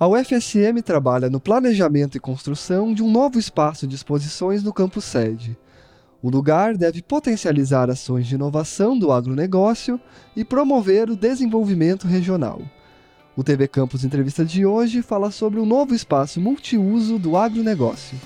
A 0.00 0.08
UFSM 0.08 0.80
trabalha 0.82 1.28
no 1.28 1.38
planejamento 1.38 2.16
e 2.16 2.20
construção 2.20 2.94
de 2.94 3.02
um 3.02 3.10
novo 3.10 3.38
espaço 3.38 3.86
de 3.86 3.94
exposições 3.94 4.62
no 4.62 4.72
campus 4.72 5.04
sede. 5.04 5.58
O 6.22 6.30
lugar 6.30 6.74
deve 6.74 7.02
potencializar 7.02 7.90
ações 7.90 8.26
de 8.26 8.34
inovação 8.34 8.98
do 8.98 9.12
agronegócio 9.12 10.00
e 10.34 10.42
promover 10.42 11.10
o 11.10 11.16
desenvolvimento 11.16 12.06
regional. 12.06 12.62
O 13.36 13.44
TV 13.44 13.68
Campus 13.68 14.02
Entrevista 14.02 14.42
de 14.42 14.64
hoje 14.64 15.02
fala 15.02 15.30
sobre 15.30 15.60
o 15.60 15.66
novo 15.66 15.94
espaço 15.94 16.40
multiuso 16.40 17.18
do 17.18 17.36
agronegócio. 17.36 18.18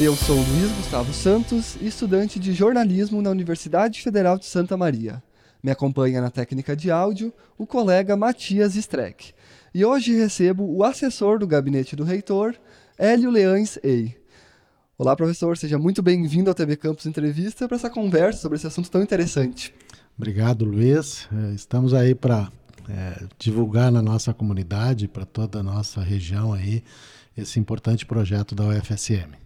Eu 0.00 0.16
sou 0.16 0.36
Luiz 0.36 0.72
Gustavo 0.78 1.12
Santos, 1.12 1.76
estudante 1.80 2.40
de 2.40 2.54
jornalismo 2.54 3.20
na 3.20 3.28
Universidade 3.28 4.00
Federal 4.00 4.38
de 4.38 4.46
Santa 4.46 4.74
Maria. 4.74 5.22
Me 5.62 5.70
acompanha 5.70 6.20
na 6.20 6.30
técnica 6.30 6.74
de 6.74 6.90
áudio 6.90 7.32
o 7.58 7.66
colega 7.66 8.16
Matias 8.16 8.74
Streck. 8.74 9.34
E 9.72 9.84
hoje 9.84 10.14
recebo 10.14 10.64
o 10.64 10.82
assessor 10.82 11.38
do 11.38 11.46
gabinete 11.46 11.94
do 11.94 12.04
reitor, 12.04 12.56
Hélio 12.98 13.30
Leães 13.30 13.78
Ei. 13.82 14.16
Olá, 14.96 15.14
professor, 15.14 15.56
seja 15.58 15.78
muito 15.78 16.02
bem-vindo 16.02 16.48
ao 16.48 16.54
TV 16.54 16.74
Campus 16.76 17.06
Entrevista 17.06 17.68
para 17.68 17.76
essa 17.76 17.90
conversa 17.90 18.40
sobre 18.40 18.56
esse 18.56 18.66
assunto 18.66 18.90
tão 18.90 19.02
interessante. 19.02 19.74
Obrigado, 20.16 20.64
Luiz. 20.64 21.28
É, 21.32 21.54
estamos 21.54 21.92
aí 21.92 22.14
para 22.14 22.50
é, 22.88 23.24
divulgar 23.38 23.92
na 23.92 24.00
nossa 24.00 24.32
comunidade, 24.32 25.06
para 25.06 25.26
toda 25.26 25.60
a 25.60 25.62
nossa 25.62 26.00
região 26.00 26.52
aí, 26.52 26.82
esse 27.36 27.60
importante 27.60 28.06
projeto 28.06 28.54
da 28.54 28.64
UFSM. 28.64 29.42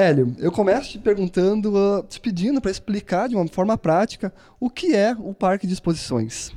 Hélio, 0.00 0.34
eu 0.38 0.50
começo 0.50 0.92
te 0.92 0.98
perguntando, 0.98 1.74
uh, 1.74 2.02
te 2.08 2.18
pedindo 2.18 2.58
para 2.58 2.70
explicar 2.70 3.28
de 3.28 3.36
uma 3.36 3.46
forma 3.46 3.76
prática 3.76 4.32
o 4.58 4.70
que 4.70 4.94
é 4.94 5.14
o 5.18 5.34
Parque 5.34 5.66
de 5.66 5.74
Exposições. 5.74 6.52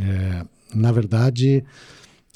É, 0.00 0.42
na 0.74 0.90
verdade, 0.90 1.62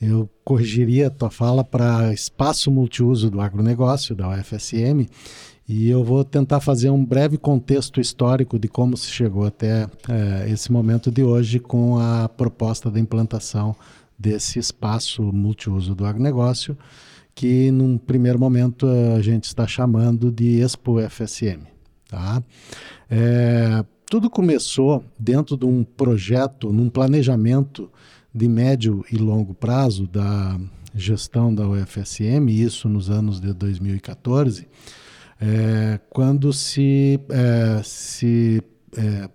eu 0.00 0.28
corrigiria 0.44 1.06
a 1.06 1.11
tua 1.11 1.30
fala 1.30 1.64
para 1.64 2.12
espaço 2.12 2.70
multiuso 2.70 3.30
do 3.30 3.41
agronegócio, 3.41 4.14
da 4.14 4.28
UFSM, 4.28 5.08
e 5.66 5.88
eu 5.88 6.05
vou 6.05 6.22
tentar 6.22 6.61
fazer 6.61 6.91
um 6.91 7.02
breve 7.02 7.39
contexto 7.39 7.98
histórico 7.98 8.58
de 8.58 8.68
como 8.68 8.94
se 8.94 9.11
chegou 9.11 9.46
até 9.46 9.89
é, 10.08 10.50
esse 10.50 10.70
momento 10.70 11.11
de 11.11 11.22
hoje 11.22 11.58
com 11.58 11.98
a 11.98 12.28
proposta 12.28 12.91
da 12.91 13.00
implantação 13.00 13.74
desse 14.18 14.58
espaço 14.58 15.22
multiuso 15.22 15.94
do 15.94 16.05
agronegócio, 16.05 16.77
que 17.37 17.70
num 17.70 17.98
primeiro 17.98 18.39
momento 18.39 18.89
a 19.15 19.20
gente 19.20 19.45
está 19.45 19.67
chamando 19.67 20.33
de 20.33 20.59
Expo 20.59 20.98
FSM. 20.98 21.61
Tá? 22.09 22.42
É, 23.11 23.84
tudo 24.06 24.31
começou 24.31 25.05
dentro 25.19 25.55
de 25.55 25.67
um 25.67 25.84
projeto, 25.84 26.73
num 26.73 26.89
planejamento 26.89 27.92
de 28.34 28.48
médio 28.48 29.05
e 29.12 29.19
longo 29.19 29.53
prazo 29.53 30.07
da 30.07 30.59
gestão 30.95 31.55
da 31.55 31.69
UFSM, 31.69 32.48
isso 32.48 32.89
nos 32.89 33.11
anos 33.11 33.39
de 33.39 33.53
2014, 33.53 34.67
é, 35.39 36.01
quando 36.09 36.55
se, 36.55 37.20
é, 37.29 37.83
se 37.84 38.62
é, 38.97 39.29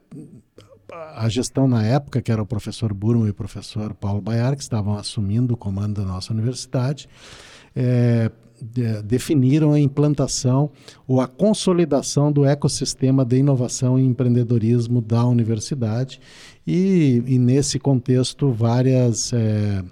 a 1.16 1.30
gestão 1.30 1.68
na 1.68 1.86
época, 1.86 2.20
que 2.20 2.32
era 2.32 2.42
o 2.42 2.48
professor 2.48 2.96
Burman 2.96 3.28
e 3.28 3.30
o 3.30 3.36
professor 3.36 3.94
Paulo 3.94 4.22
Baiar, 4.22 4.56
que 4.56 4.64
estavam 4.64 4.98
assumindo 4.98 5.54
o 5.54 5.58
comando 5.58 6.02
da 6.02 6.08
nossa 6.08 6.34
universidade, 6.34 7.08
é, 7.76 8.32
definiram 9.04 9.74
a 9.74 9.80
implantação 9.80 10.70
ou 11.08 11.20
a 11.20 11.28
consolidação 11.28 12.32
do 12.32 12.46
ecossistema 12.46 13.26
de 13.26 13.38
inovação 13.38 13.98
e 13.98 14.06
empreendedorismo 14.06 15.02
da 15.02 15.26
universidade. 15.26 16.22
E, 16.66 17.24
e 17.26 17.40
nesse 17.40 17.80
contexto 17.80 18.52
várias 18.52 19.34
é, 19.34 19.84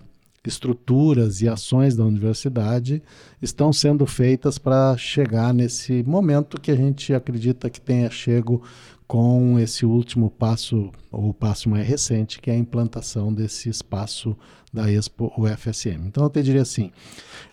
estruturas 0.45 1.41
e 1.41 1.50
ações 1.50 1.95
da 1.95 2.06
universidade 2.06 3.01
estão 3.41 3.73
sendo 3.73 4.06
feitas 4.06 4.57
para 4.57 4.95
chegar 4.97 5.53
nesse 5.53 6.03
momento 6.03 6.62
que 6.62 6.72
a 6.72 6.75
gente 6.75 7.13
acredita 7.13 7.69
que 7.69 7.81
tenha 7.81 8.09
chego 8.09 8.62
com 9.09 9.58
esse 9.58 9.88
último 9.88 10.30
passo, 10.30 10.92
ou 11.12 11.34
passo 11.34 11.68
mais 11.68 11.88
recente, 11.88 12.40
que 12.40 12.52
é 12.52 12.53
a 12.53 12.58
implantação 12.58 13.34
desse 13.34 13.68
espaço 13.68 14.38
da 14.72 14.92
Expo 14.92 15.34
UFSM. 15.36 16.06
Então 16.06 16.25
eu 16.25 16.30
te 16.30 16.44
diria 16.44 16.62
assim, 16.62 16.92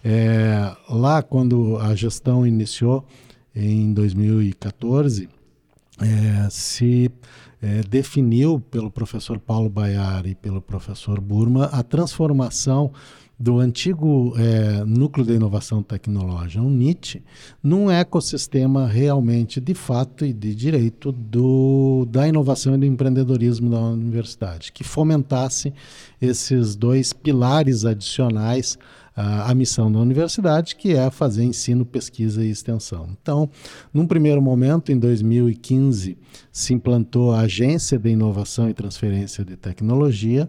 é, 0.04 0.76
lá 0.86 1.22
quando 1.22 1.78
a 1.78 1.94
gestão 1.94 2.46
iniciou 2.46 3.06
em 3.54 3.90
2014, 3.94 5.30
é, 5.98 6.50
se 6.50 7.10
é, 7.62 7.80
definiu 7.88 8.60
pelo 8.60 8.90
professor 8.90 9.38
Paulo 9.40 9.70
Baiar 9.70 10.26
e 10.26 10.34
pelo 10.34 10.60
professor 10.60 11.22
Burma 11.22 11.70
a 11.72 11.82
transformação 11.82 12.92
do 13.38 13.58
antigo 13.58 14.32
é, 14.38 14.82
núcleo 14.84 15.26
de 15.26 15.34
inovação 15.34 15.82
tecnológica, 15.82 16.62
o 16.62 16.70
NIT, 16.70 17.22
num 17.62 17.90
ecossistema 17.90 18.86
realmente 18.86 19.60
de 19.60 19.74
fato 19.74 20.24
e 20.24 20.32
de 20.32 20.54
direito 20.54 21.12
do, 21.12 22.06
da 22.10 22.26
inovação 22.26 22.74
e 22.74 22.78
do 22.78 22.86
empreendedorismo 22.86 23.68
da 23.68 23.80
universidade, 23.80 24.72
que 24.72 24.82
fomentasse 24.82 25.72
esses 26.20 26.74
dois 26.74 27.12
pilares 27.12 27.84
adicionais 27.84 28.78
à 29.16 29.54
missão 29.54 29.90
da 29.90 29.98
universidade, 29.98 30.76
que 30.76 30.94
é 30.94 31.10
fazer 31.10 31.42
ensino, 31.42 31.86
pesquisa 31.86 32.44
e 32.44 32.50
extensão. 32.50 33.08
Então, 33.18 33.48
num 33.92 34.06
primeiro 34.06 34.42
momento, 34.42 34.92
em 34.92 34.98
2015, 34.98 36.18
se 36.52 36.74
implantou 36.74 37.32
a 37.32 37.40
Agência 37.40 37.98
de 37.98 38.10
Inovação 38.10 38.68
e 38.68 38.74
Transferência 38.74 39.42
de 39.42 39.56
Tecnologia, 39.56 40.46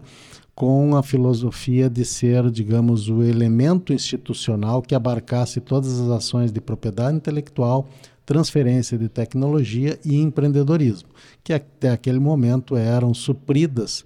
com 0.58 0.96
a 0.96 1.04
filosofia 1.04 1.88
de 1.88 2.04
ser, 2.04 2.50
digamos, 2.50 3.08
o 3.08 3.22
elemento 3.22 3.92
institucional 3.92 4.82
que 4.82 4.92
abarcasse 4.92 5.60
todas 5.60 6.00
as 6.00 6.10
ações 6.10 6.50
de 6.50 6.60
propriedade 6.60 7.16
intelectual, 7.16 7.88
transferência 8.26 8.98
de 8.98 9.08
tecnologia 9.08 9.96
e 10.04 10.16
empreendedorismo, 10.16 11.10
que 11.44 11.52
até 11.52 11.90
aquele 11.90 12.18
momento 12.18 12.76
eram 12.76 13.14
supridas 13.14 14.04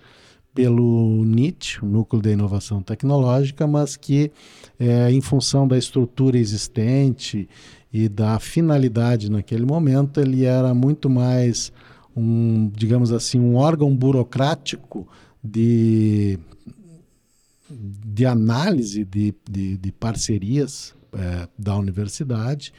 pelo 0.55 1.25
NIT, 1.25 1.83
o 1.83 1.87
Núcleo 1.87 2.21
de 2.21 2.33
Inovação 2.33 2.83
Tecnológica, 2.83 3.67
mas 3.67 3.97
que, 3.97 4.31
é, 4.79 5.11
em 5.11 5.23
função 5.23 5.67
da 5.67 5.79
estrutura 5.79 6.37
existente 6.37 7.49
e 7.91 8.11
da 8.11 8.39
finalidade 8.39 9.31
naquele 9.31 9.65
momento, 9.65 10.21
ele 10.21 10.45
era 10.45 10.75
muito 10.75 11.09
mais 11.09 11.73
um, 12.15 12.71
digamos 12.77 13.11
assim, 13.11 13.41
um 13.41 13.57
órgão 13.57 13.97
burocrático 13.97 15.09
de, 15.43 16.39
de 17.69 18.27
análise 18.27 19.05
de, 19.05 19.35
de, 19.49 19.77
de 19.77 19.93
parcerias 19.93 20.95
é, 21.13 21.49
da 21.59 21.77
universidade 21.77 22.73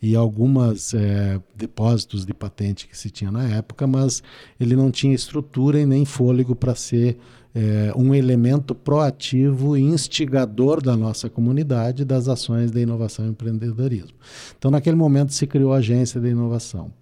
e 0.00 0.14
algumas 0.14 0.94
é, 0.94 1.40
depósitos 1.54 2.24
de 2.24 2.34
patente 2.34 2.86
que 2.86 2.96
se 2.96 3.10
tinha 3.10 3.30
na 3.30 3.48
época, 3.48 3.86
mas 3.86 4.22
ele 4.58 4.76
não 4.76 4.90
tinha 4.90 5.14
estrutura 5.14 5.80
e 5.80 5.86
nem 5.86 6.04
fôlego 6.04 6.54
para 6.54 6.74
ser 6.74 7.18
é, 7.54 7.92
um 7.96 8.14
elemento 8.14 8.74
proativo 8.74 9.76
e 9.76 9.80
instigador 9.80 10.82
da 10.82 10.96
nossa 10.96 11.30
comunidade 11.30 12.04
das 12.04 12.28
ações 12.28 12.70
de 12.70 12.80
inovação 12.80 13.26
e 13.26 13.30
empreendedorismo. 13.30 14.16
Então, 14.58 14.70
naquele 14.70 14.96
momento, 14.96 15.32
se 15.32 15.46
criou 15.46 15.72
a 15.72 15.78
Agência 15.78 16.20
de 16.20 16.28
Inovação. 16.28 16.92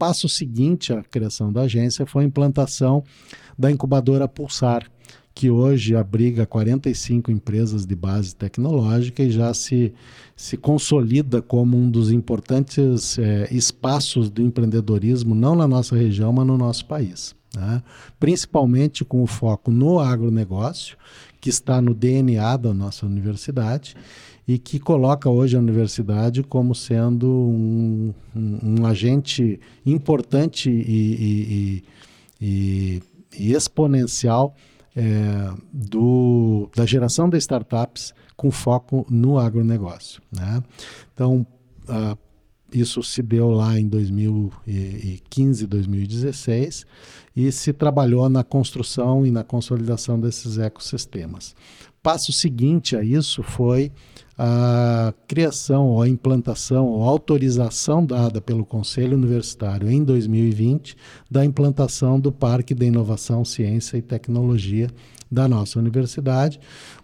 Passo 0.00 0.30
seguinte 0.30 0.94
à 0.94 1.02
criação 1.02 1.52
da 1.52 1.60
agência 1.60 2.06
foi 2.06 2.24
a 2.24 2.26
implantação 2.26 3.04
da 3.58 3.70
incubadora 3.70 4.26
Pulsar, 4.26 4.90
que 5.34 5.50
hoje 5.50 5.94
abriga 5.94 6.46
45 6.46 7.30
empresas 7.30 7.84
de 7.84 7.94
base 7.94 8.34
tecnológica 8.34 9.22
e 9.22 9.30
já 9.30 9.52
se, 9.52 9.92
se 10.34 10.56
consolida 10.56 11.42
como 11.42 11.76
um 11.76 11.90
dos 11.90 12.10
importantes 12.10 13.18
é, 13.18 13.46
espaços 13.54 14.30
do 14.30 14.40
empreendedorismo, 14.40 15.34
não 15.34 15.54
na 15.54 15.68
nossa 15.68 15.94
região, 15.94 16.32
mas 16.32 16.46
no 16.46 16.56
nosso 16.56 16.86
país. 16.86 17.36
Né? 17.54 17.82
Principalmente 18.18 19.04
com 19.04 19.22
o 19.22 19.26
foco 19.26 19.70
no 19.70 19.98
agronegócio, 19.98 20.96
que 21.38 21.50
está 21.50 21.78
no 21.82 21.92
DNA 21.92 22.56
da 22.56 22.72
nossa 22.72 23.04
universidade 23.04 23.94
e 24.50 24.58
que 24.58 24.80
coloca 24.80 25.30
hoje 25.30 25.56
a 25.56 25.60
universidade 25.60 26.42
como 26.42 26.74
sendo 26.74 27.28
um, 27.28 28.12
um, 28.34 28.80
um 28.80 28.86
agente 28.86 29.60
importante 29.86 30.68
e, 30.68 30.74
e, 30.80 31.84
e, 32.40 33.02
e 33.38 33.52
exponencial 33.52 34.52
é, 34.96 35.02
do, 35.72 36.68
da 36.74 36.84
geração 36.84 37.28
de 37.28 37.38
startups 37.38 38.12
com 38.36 38.50
foco 38.50 39.06
no 39.08 39.38
agronegócio. 39.38 40.20
Né? 40.32 40.60
Então, 41.14 41.46
uh, 41.88 42.18
isso 42.72 43.02
se 43.02 43.22
deu 43.22 43.50
lá 43.50 43.78
em 43.78 43.86
2015, 43.86 45.66
2016 45.66 46.86
e 47.36 47.50
se 47.52 47.72
trabalhou 47.72 48.28
na 48.28 48.44
construção 48.44 49.26
e 49.26 49.30
na 49.30 49.44
consolidação 49.44 50.20
desses 50.20 50.58
ecossistemas. 50.58 51.54
passo 52.02 52.32
seguinte 52.32 52.96
a 52.96 53.04
isso 53.04 53.42
foi 53.42 53.92
a 54.42 55.12
criação, 55.28 55.88
ou 55.88 56.00
a 56.00 56.08
implantação, 56.08 56.86
ou 56.86 57.02
autorização 57.06 58.04
dada 58.04 58.40
pelo 58.40 58.64
Conselho 58.64 59.14
Universitário 59.14 59.90
em 59.90 60.02
2020 60.02 60.96
da 61.30 61.44
implantação 61.44 62.18
do 62.18 62.32
Parque 62.32 62.74
de 62.74 62.86
Inovação, 62.86 63.44
Ciência 63.44 63.98
e 63.98 64.02
Tecnologia 64.02 64.88
da 65.30 65.46
nossa 65.46 65.78
universidade, 65.78 66.58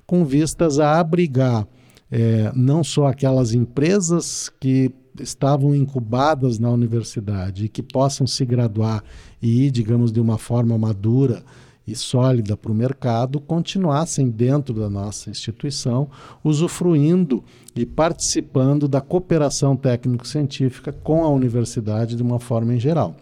com 0.07 0.25
vistas 0.25 0.81
a 0.81 0.99
abrigar 0.99 1.69
é, 2.11 2.51
não 2.55 2.83
só 2.83 3.07
aquelas 3.07 3.53
empresas 3.53 4.51
que 4.61 4.91
estavam 5.21 5.75
incubadas 5.75 6.59
na 6.59 6.71
universidade 6.71 7.65
e 7.65 7.69
que 7.69 7.83
possam 7.83 8.27
se 8.27 8.45
graduar 8.45 9.03
e 9.41 9.67
ir, 9.67 9.71
digamos, 9.71 10.13
de 10.13 10.21
uma 10.21 10.39
forma 10.39 10.77
madura 10.77 11.43
e 11.87 11.95
sólida 11.95 12.57
para 12.57 12.73
o 12.73 12.75
mercado 12.75 13.41
continuassem 13.41 14.29
dentro 14.29 14.75
da 14.75 14.91
nossa 14.91 15.31
instituição, 15.31 16.09
usufruindo 16.43 17.45
e 17.77 17.87
participando 17.87 18.89
da 18.89 19.01
cooperação 19.01 19.77
técnico-científica 19.77 20.93
com 20.93 21.25
a 21.25 21.29
universidade 21.29 22.17
de 22.17 22.23
uma 22.23 22.41
forma 22.41 22.75
em 22.75 22.81
geral. 22.81 23.15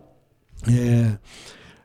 É, 0.67 1.19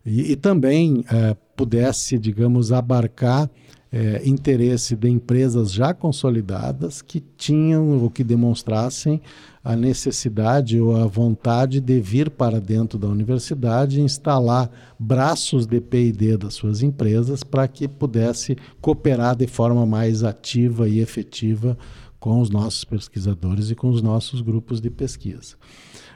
e, 0.06 0.32
e, 0.32 0.36
também 0.38 1.04
é, 1.12 1.36
pudesse, 1.56 2.18
digamos, 2.18 2.72
abarcar 2.72 3.50
é, 3.92 4.22
interesse 4.28 4.96
de 4.96 5.10
empresas 5.10 5.72
já 5.72 5.94
consolidadas 5.94 7.02
que 7.02 7.20
tinham 7.38 8.02
ou 8.02 8.10
que 8.10 8.24
demonstrassem 8.24 9.22
a 9.64 9.76
necessidade 9.76 10.80
ou 10.80 10.96
a 10.96 11.06
vontade 11.06 11.80
de 11.80 12.00
vir 12.00 12.30
para 12.30 12.62
dentro 12.62 12.98
da 12.98 13.08
universidade 13.08 14.00
e 14.00 14.04
instalar 14.04 14.70
braços 14.98 15.66
de 15.66 15.82
P&D 15.82 16.38
das 16.38 16.54
suas 16.54 16.82
empresas 16.82 17.44
para 17.44 17.68
que 17.68 17.88
pudesse 17.88 18.56
cooperar 18.80 19.36
de 19.36 19.48
forma 19.48 19.86
mais 19.86 20.24
ativa 20.24 20.88
e 20.88 21.00
efetiva 21.00 21.78
com 22.20 22.42
os 22.42 22.50
nossos 22.50 22.84
pesquisadores 22.84 23.70
e 23.72 23.76
com 23.76 23.90
os 23.90 24.02
nossos 24.02 24.42
grupos 24.42 24.80
de 24.80 24.90
pesquisa. 24.90 25.56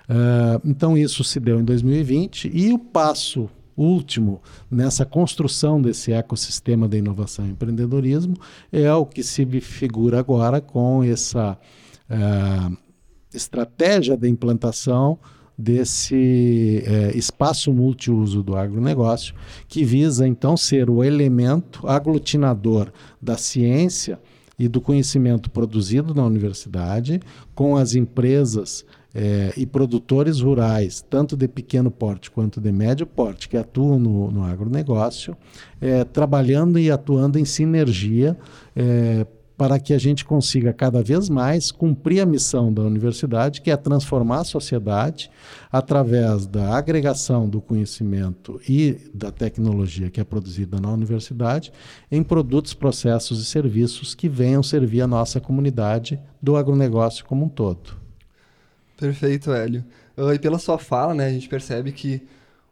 Uh, 0.10 0.60
então 0.66 0.98
isso 0.98 1.24
se 1.24 1.40
deu 1.40 1.60
em 1.60 1.64
2020 1.64 2.52
e 2.54 2.74
o 2.74 2.78
passo 2.78 3.50
último 3.76 4.42
nessa 4.70 5.06
construção 5.06 5.82
desse 5.82 6.12
ecossistema 6.12 6.88
da 6.88 6.98
inovação 6.98 7.46
e 7.46 7.52
empreendedorismo 7.52 8.36
é 8.72 8.92
o 8.94 9.06
que 9.06 9.24
se 9.24 9.46
figura 9.62 10.20
agora 10.20 10.62
com 10.62 11.04
essa 11.04 11.58
uh, 12.10 12.78
estratégia 13.34 14.16
de 14.16 14.30
implantação 14.30 15.18
desse 15.58 16.84
uh, 16.86 17.18
espaço 17.18 17.72
multiuso 17.72 18.42
do 18.42 18.56
agronegócio, 18.56 19.36
que 19.68 19.84
visa 19.84 20.28
então 20.28 20.58
ser 20.58 20.90
o 20.90 21.04
elemento 21.04 21.88
aglutinador 21.88 22.92
da 23.22 23.38
ciência 23.38 24.20
e 24.58 24.68
do 24.68 24.82
conhecimento 24.82 25.50
produzido 25.50 26.14
na 26.14 26.26
universidade, 26.26 27.20
com 27.56 27.76
as 27.76 27.96
empresas 27.96 28.86
é, 29.14 29.54
e 29.56 29.66
produtores 29.66 30.40
rurais, 30.40 31.06
tanto 31.08 31.38
de 31.38 31.48
pequeno 31.48 31.92
porte 31.92 32.32
quanto 32.32 32.60
de 32.60 32.72
médio 32.72 33.06
porte, 33.06 33.48
que 33.48 33.58
atuam 33.58 34.00
no, 34.00 34.32
no 34.32 34.44
agronegócio, 34.44 35.38
é, 35.80 36.04
trabalhando 36.04 36.80
e 36.80 36.90
atuando 36.90 37.38
em 37.38 37.46
sinergia 37.46 38.38
é, 38.76 39.26
para 39.56 39.80
que 39.80 39.94
a 39.94 39.98
gente 39.98 40.26
consiga 40.26 40.74
cada 40.74 41.02
vez 41.04 41.30
mais 41.30 41.72
cumprir 41.72 42.22
a 42.22 42.26
missão 42.26 42.74
da 42.74 42.82
universidade, 42.82 43.62
que 43.62 43.70
é 43.70 43.78
transformar 43.78 44.40
a 44.40 44.44
sociedade 44.44 45.30
através 45.72 46.48
da 46.48 46.76
agregação 46.76 47.48
do 47.48 47.62
conhecimento 47.62 48.60
e 48.68 48.98
da 49.14 49.32
tecnologia 49.32 50.10
que 50.10 50.20
é 50.20 50.24
produzida 50.24 50.80
na 50.82 50.92
universidade 50.92 51.72
em 52.12 52.24
produtos, 52.24 52.74
processos 52.74 53.42
e 53.42 53.46
serviços 53.46 54.16
que 54.16 54.28
venham 54.28 54.64
servir 54.64 55.02
a 55.02 55.08
nossa 55.08 55.40
comunidade 55.40 56.20
do 56.42 56.58
agronegócio 56.58 57.24
como 57.24 57.46
um 57.46 57.50
todo. 57.50 58.03
Perfeito, 59.04 59.52
Hélio. 59.52 59.84
Uh, 60.16 60.32
e 60.32 60.40
pela 60.40 60.58
sua 60.58 60.78
fala, 60.78 61.14
né, 61.14 61.26
a 61.26 61.30
gente 61.30 61.50
percebe 61.50 61.92
que 61.92 62.22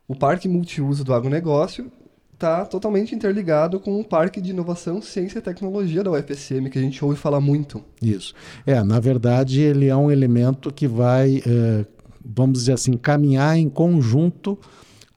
o 0.08 0.16
parque 0.16 0.48
multiuso 0.48 1.04
do 1.04 1.14
agronegócio 1.14 1.92
está 2.34 2.64
totalmente 2.64 3.14
interligado 3.14 3.82
com 3.82 4.00
o 4.00 4.04
Parque 4.04 4.40
de 4.40 4.52
Inovação, 4.52 5.02
Ciência 5.02 5.40
e 5.40 5.42
Tecnologia 5.42 6.02
da 6.02 6.10
UFSM, 6.10 6.70
que 6.72 6.80
a 6.80 6.82
gente 6.82 7.04
ouve 7.04 7.18
falar 7.18 7.42
muito. 7.42 7.84
Isso. 8.02 8.34
É, 8.66 8.82
na 8.82 8.98
verdade, 9.02 9.60
ele 9.60 9.88
é 9.88 9.96
um 9.96 10.10
elemento 10.10 10.72
que 10.72 10.88
vai, 10.88 11.44
é, 11.46 11.86
vamos 12.24 12.60
dizer 12.60 12.74
assim, 12.74 12.94
caminhar 12.94 13.58
em 13.58 13.68
conjunto 13.68 14.58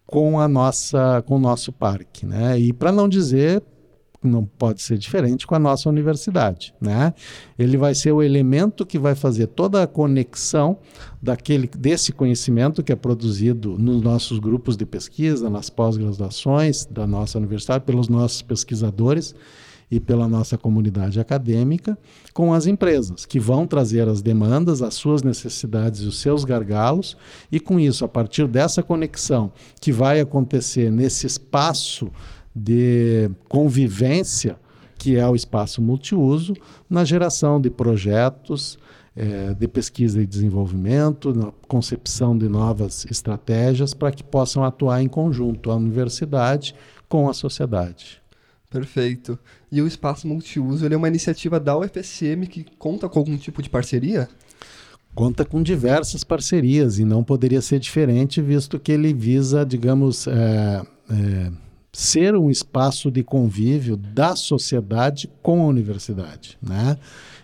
com 0.05 0.41
a 0.41 0.49
nossa, 0.49 1.23
com 1.23 1.37
o 1.37 1.41
nosso 1.41 1.73
parque, 1.73 2.27
né? 2.27 2.59
E 2.59 2.73
para 2.73 2.91
não 2.91 3.09
dizer 3.09 3.63
não 4.27 4.45
pode 4.45 4.83
ser 4.83 4.99
diferente 4.99 5.47
com 5.47 5.55
a 5.55 5.59
nossa 5.59 5.89
universidade, 5.89 6.75
né? 6.81 7.15
Ele 7.59 7.77
vai 7.77 7.95
ser 7.95 8.13
o 8.13 8.23
elemento 8.23 8.87
que 8.87 8.99
vai 8.99 9.15
fazer 9.15 9.47
toda 9.49 9.83
a 9.83 9.87
conexão 9.87 10.79
daquele 11.21 11.69
desse 11.69 12.13
conhecimento 12.13 12.83
que 12.83 12.93
é 12.93 12.97
produzido 12.97 13.79
nos 13.79 14.03
nossos 14.03 14.39
grupos 14.39 14.77
de 14.77 14.87
pesquisa, 14.87 15.49
nas 15.49 15.71
pós-graduações 15.71 16.85
da 16.87 17.07
nossa 17.07 17.39
universidade 17.39 17.85
pelos 17.85 18.09
nossos 18.09 18.43
pesquisadores 18.43 19.35
e 19.91 20.01
pela 20.01 20.29
nossa 20.29 20.59
comunidade 20.59 21.21
acadêmica 21.21 21.97
com 22.33 22.53
as 22.53 22.67
empresas, 22.67 23.25
que 23.25 23.39
vão 23.39 23.67
trazer 23.67 24.09
as 24.09 24.23
demandas, 24.23 24.83
as 24.83 24.95
suas 24.95 25.23
necessidades 25.23 26.01
e 26.01 26.07
os 26.07 26.19
seus 26.19 26.45
gargalos, 26.45 27.17
e 27.51 27.61
com 27.61 27.79
isso, 27.79 28.05
a 28.05 28.09
partir 28.09 28.49
dessa 28.49 28.83
conexão 28.83 29.53
que 29.81 29.93
vai 29.93 30.21
acontecer 30.21 30.91
nesse 30.91 31.27
espaço 31.27 32.11
de 32.55 33.31
convivência, 33.49 34.57
que 34.97 35.17
é 35.17 35.27
o 35.29 35.35
espaço 35.35 35.83
multiuso, 35.83 36.55
na 36.89 37.05
geração 37.05 37.61
de 37.61 37.71
projetos 37.71 38.79
é, 39.17 39.55
de 39.55 39.69
pesquisa 39.69 40.21
e 40.21 40.27
desenvolvimento, 40.27 41.33
na 41.35 41.53
concepção 41.69 42.37
de 42.37 42.49
novas 42.49 43.07
estratégias 43.11 43.95
para 43.95 44.11
que 44.11 44.25
possam 44.25 44.65
atuar 44.65 45.03
em 45.03 45.09
conjunto 45.09 45.71
a 45.71 45.77
universidade 45.77 46.75
com 47.09 47.29
a 47.29 47.35
sociedade. 47.35 48.21
Perfeito. 48.69 49.39
E 49.71 49.81
o 49.81 49.87
espaço 49.87 50.27
multiuso 50.27 50.85
é 50.87 50.97
uma 50.97 51.07
iniciativa 51.07 51.61
da 51.61 51.79
UFSM 51.79 52.47
que 52.49 52.67
conta 52.77 53.09
com 53.09 53.21
algum 53.21 53.37
tipo 53.37 53.63
de 53.63 53.71
parceria? 53.71 54.29
Conta 55.15 55.45
com 55.45 55.63
diversas 55.63 56.25
parcerias 56.25 56.99
e 56.99 57.05
não 57.05 57.23
poderia 57.23 57.61
ser 57.61 57.79
diferente, 57.79 58.43
visto 58.43 58.81
que 58.81 58.91
ele 58.91 59.15
visa, 59.15 59.65
digamos, 59.65 60.27
é, 60.27 60.83
é, 61.09 61.53
ser 61.95 62.35
um 62.35 62.51
espaço 62.51 63.09
de 63.09 63.23
convívio 63.23 63.97
da 63.97 64.35
sociedade 64.35 65.31
com 65.41 65.63
a 65.63 65.67
universidade, 65.67 66.59
né? 66.61 66.99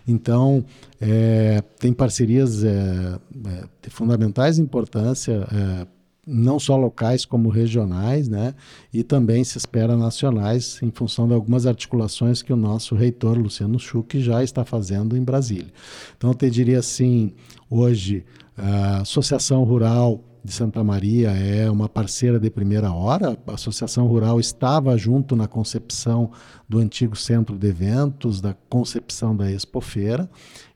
Então, 0.05 0.65
é, 0.99 1.63
tem 1.79 1.93
parcerias 1.93 2.61
é, 2.63 2.69
é, 2.69 3.63
de 3.81 3.89
fundamentais 3.89 4.59
importância, 4.59 5.47
é, 5.51 5.87
não 6.27 6.59
só 6.59 6.75
locais 6.75 7.23
como 7.23 7.47
regionais, 7.47 8.27
né? 8.27 8.53
E 8.93 9.03
também 9.03 9.41
se 9.45 9.57
espera 9.57 9.95
nacionais, 9.95 10.79
em 10.83 10.91
função 10.91 11.29
de 11.29 11.33
algumas 11.33 11.65
articulações 11.65 12.41
que 12.41 12.51
o 12.51 12.57
nosso 12.57 12.93
reitor, 12.93 13.37
Luciano 13.37 13.79
Schuch, 13.79 14.19
já 14.19 14.43
está 14.43 14.65
fazendo 14.65 15.15
em 15.15 15.23
Brasília. 15.23 15.71
Então, 16.17 16.31
eu 16.31 16.35
te 16.35 16.49
diria 16.49 16.79
assim, 16.79 17.31
hoje, 17.69 18.25
a 18.57 18.97
Associação 19.01 19.63
Rural 19.63 20.21
de 20.43 20.51
Santa 20.51 20.83
Maria 20.83 21.31
é 21.31 21.69
uma 21.69 21.87
parceira 21.87 22.39
de 22.39 22.49
primeira 22.49 22.91
hora. 22.91 23.37
A 23.45 23.53
Associação 23.53 24.07
Rural 24.07 24.39
estava 24.39 24.97
junto 24.97 25.35
na 25.35 25.47
concepção 25.47 26.31
do 26.67 26.79
antigo 26.79 27.15
centro 27.15 27.57
de 27.57 27.67
eventos, 27.67 28.41
da 28.41 28.55
concepção 28.67 29.35
da 29.35 29.51
Expofeira, 29.51 30.29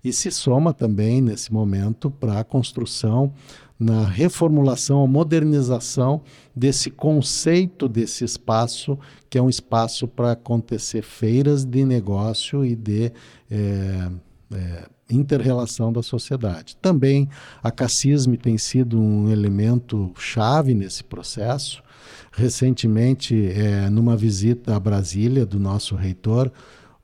e 0.03 0.13
se 0.13 0.29
soma 0.29 0.73
também 0.73 1.21
nesse 1.21 1.51
momento 1.51 2.11
para 2.11 2.39
a 2.39 2.43
construção, 2.43 3.33
na 3.77 4.05
reformulação, 4.05 5.03
a 5.03 5.07
modernização 5.07 6.21
desse 6.55 6.89
conceito 6.89 7.89
desse 7.89 8.23
espaço, 8.23 8.97
que 9.29 9.37
é 9.37 9.41
um 9.41 9.49
espaço 9.49 10.07
para 10.07 10.31
acontecer 10.31 11.01
feiras 11.01 11.65
de 11.65 11.83
negócio 11.83 12.63
e 12.63 12.75
de. 12.75 13.11
É, 13.49 14.09
é, 14.53 14.94
interrelação 15.09 15.93
da 15.93 16.01
sociedade. 16.01 16.75
Também 16.77 17.29
a 17.61 17.71
cacisme 17.71 18.37
tem 18.37 18.57
sido 18.57 18.99
um 18.99 19.29
elemento 19.29 20.11
chave 20.17 20.73
nesse 20.73 21.03
processo. 21.03 21.83
Recentemente, 22.31 23.49
é, 23.51 23.89
numa 23.89 24.17
visita 24.17 24.75
a 24.75 24.79
Brasília 24.79 25.45
do 25.45 25.59
nosso 25.59 25.95
reitor, 25.95 26.51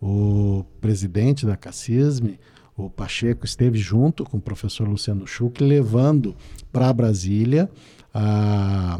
o 0.01 0.65
presidente 0.81 1.45
da 1.45 1.55
Cacisme, 1.55 2.39
o 2.75 2.89
Pacheco, 2.89 3.45
esteve 3.45 3.77
junto 3.77 4.23
com 4.23 4.37
o 4.37 4.41
professor 4.41 4.87
Luciano 4.87 5.27
Schuch, 5.27 5.63
levando 5.63 6.35
para 6.71 6.91
Brasília, 6.91 7.69
a, 8.13 8.99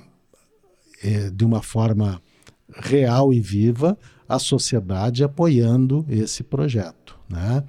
é, 1.03 1.29
de 1.29 1.43
uma 1.43 1.61
forma 1.61 2.21
real 2.73 3.33
e 3.33 3.39
viva, 3.39 3.97
a 4.29 4.39
sociedade 4.39 5.23
apoiando 5.23 6.05
esse 6.07 6.43
projeto. 6.43 7.19
Né? 7.27 7.63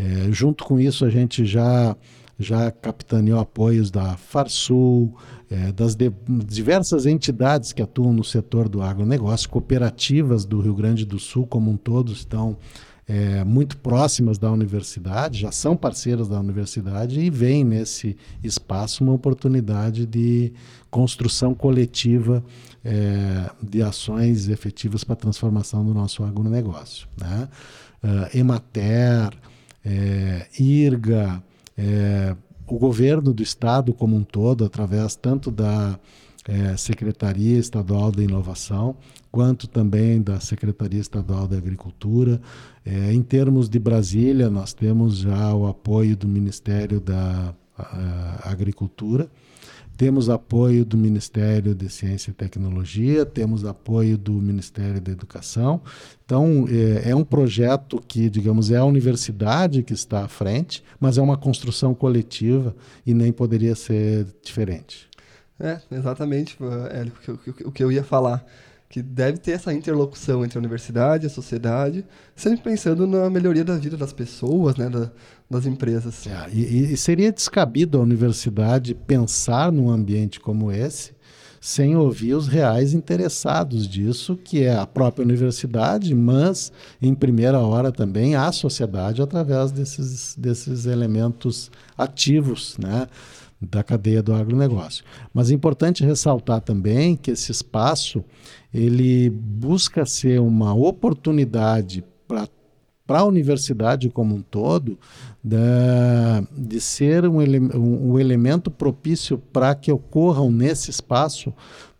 É, 0.00 0.32
junto 0.32 0.64
com 0.64 0.80
isso, 0.80 1.04
a 1.04 1.10
gente 1.10 1.44
já, 1.44 1.94
já 2.38 2.70
capitaneou 2.70 3.38
apoios 3.38 3.90
da 3.90 4.16
Farsul, 4.16 5.14
é, 5.50 5.70
das 5.72 5.94
de, 5.94 6.10
diversas 6.26 7.04
entidades 7.04 7.74
que 7.74 7.82
atuam 7.82 8.14
no 8.14 8.24
setor 8.24 8.66
do 8.66 8.80
agronegócio, 8.80 9.50
cooperativas 9.50 10.46
do 10.46 10.58
Rio 10.58 10.74
Grande 10.74 11.04
do 11.04 11.18
Sul 11.18 11.46
como 11.46 11.70
um 11.70 11.76
todo 11.76 12.12
estão 12.12 12.56
é, 13.06 13.44
muito 13.44 13.76
próximas 13.76 14.38
da 14.38 14.50
universidade, 14.50 15.40
já 15.40 15.52
são 15.52 15.76
parceiras 15.76 16.28
da 16.28 16.40
universidade 16.40 17.20
e 17.20 17.28
veem 17.28 17.62
nesse 17.62 18.16
espaço 18.42 19.04
uma 19.04 19.12
oportunidade 19.12 20.06
de 20.06 20.52
construção 20.90 21.52
coletiva 21.52 22.42
é, 22.82 23.50
de 23.62 23.82
ações 23.82 24.48
efetivas 24.48 25.04
para 25.04 25.12
a 25.12 25.16
transformação 25.16 25.84
do 25.84 25.92
nosso 25.92 26.24
agronegócio. 26.24 27.06
Né? 27.20 27.48
Uh, 28.02 28.38
Emater, 28.38 29.30
é, 29.84 30.46
IRGA, 30.58 31.42
é, 31.76 32.36
o 32.66 32.78
governo 32.78 33.32
do 33.32 33.42
estado 33.42 33.92
como 33.92 34.16
um 34.16 34.22
todo, 34.22 34.64
através 34.64 35.16
tanto 35.16 35.50
da 35.50 35.98
é, 36.48 36.76
Secretaria 36.76 37.58
Estadual 37.58 38.10
da 38.12 38.22
Inovação, 38.22 38.96
quanto 39.30 39.66
também 39.66 40.20
da 40.22 40.40
Secretaria 40.40 41.00
Estadual 41.00 41.46
da 41.46 41.56
Agricultura. 41.56 42.40
É, 42.84 43.12
em 43.12 43.22
termos 43.22 43.68
de 43.68 43.78
Brasília, 43.78 44.50
nós 44.50 44.72
temos 44.72 45.18
já 45.18 45.54
o 45.54 45.66
apoio 45.66 46.16
do 46.16 46.28
Ministério 46.28 47.00
da 47.00 47.54
a, 47.76 48.50
Agricultura, 48.50 49.30
temos 50.00 50.30
apoio 50.30 50.82
do 50.82 50.96
Ministério 50.96 51.74
de 51.74 51.90
Ciência 51.90 52.30
e 52.30 52.32
Tecnologia, 52.32 53.26
temos 53.26 53.66
apoio 53.66 54.16
do 54.16 54.32
Ministério 54.32 54.98
da 54.98 55.12
Educação. 55.12 55.82
Então, 56.24 56.66
é, 56.70 57.10
é, 57.10 57.14
um 57.14 57.22
projeto 57.22 58.02
que, 58.08 58.30
digamos, 58.30 58.70
é 58.70 58.78
a 58.78 58.84
universidade 58.86 59.82
que 59.82 59.92
está 59.92 60.24
à 60.24 60.28
frente, 60.28 60.82
mas 60.98 61.18
é 61.18 61.20
uma 61.20 61.36
construção 61.36 61.94
coletiva 61.94 62.74
e 63.06 63.12
nem 63.12 63.30
poderia 63.30 63.74
ser 63.74 64.26
diferente. 64.42 65.06
É, 65.58 65.78
exatamente, 65.92 66.56
Hélio, 66.90 67.12
o 67.66 67.70
que 67.70 67.84
eu 67.84 67.92
ia 67.92 68.02
falar 68.02 68.42
que 68.90 69.00
deve 69.00 69.38
ter 69.38 69.52
essa 69.52 69.72
interlocução 69.72 70.44
entre 70.44 70.58
a 70.58 70.60
universidade 70.60 71.24
e 71.24 71.28
a 71.28 71.30
sociedade, 71.30 72.04
sempre 72.34 72.60
pensando 72.60 73.06
na 73.06 73.30
melhoria 73.30 73.64
da 73.64 73.76
vida 73.76 73.96
das 73.96 74.12
pessoas, 74.12 74.74
né, 74.74 74.90
da, 74.90 75.12
das 75.48 75.64
empresas. 75.64 76.26
É, 76.26 76.50
e, 76.52 76.92
e, 76.92 76.96
seria 76.96 77.30
descabido 77.30 77.98
a 77.98 78.00
universidade 78.02 78.92
pensar 78.92 79.70
num 79.70 79.88
ambiente 79.88 80.40
como 80.40 80.72
esse 80.72 81.12
sem 81.60 81.94
ouvir 81.94 82.32
os 82.32 82.48
reais 82.48 82.94
interessados 82.94 83.86
disso, 83.86 84.34
que 84.34 84.62
é 84.62 84.74
a 84.74 84.86
própria 84.86 85.22
universidade, 85.22 86.14
mas 86.14 86.72
em 87.02 87.14
primeira 87.14 87.60
hora 87.60 87.92
também 87.92 88.34
a 88.34 88.50
sociedade 88.50 89.20
através 89.20 89.70
desses, 89.70 90.34
desses 90.36 90.86
elementos 90.86 91.70
ativos, 91.98 92.78
né? 92.78 93.06
da 93.60 93.82
cadeia 93.82 94.22
do 94.22 94.32
agronegócio. 94.32 95.04
Mas 95.34 95.50
é 95.50 95.54
importante 95.54 96.02
ressaltar 96.02 96.62
também 96.62 97.14
que 97.14 97.32
esse 97.32 97.52
espaço 97.52 98.24
ele 98.72 99.30
busca 99.30 100.06
ser 100.06 100.40
uma 100.40 100.74
oportunidade 100.74 102.04
para 102.26 103.18
a 103.20 103.24
universidade 103.24 104.08
como 104.08 104.36
um 104.36 104.42
todo, 104.42 104.98
da, 105.42 106.44
de 106.56 106.80
ser 106.80 107.26
um, 107.26 107.42
ele, 107.42 107.58
um, 107.58 108.12
um 108.12 108.18
elemento 108.18 108.70
propício 108.70 109.36
para 109.36 109.74
que 109.74 109.90
ocorram 109.90 110.50
nesse 110.50 110.90
espaço 110.90 111.52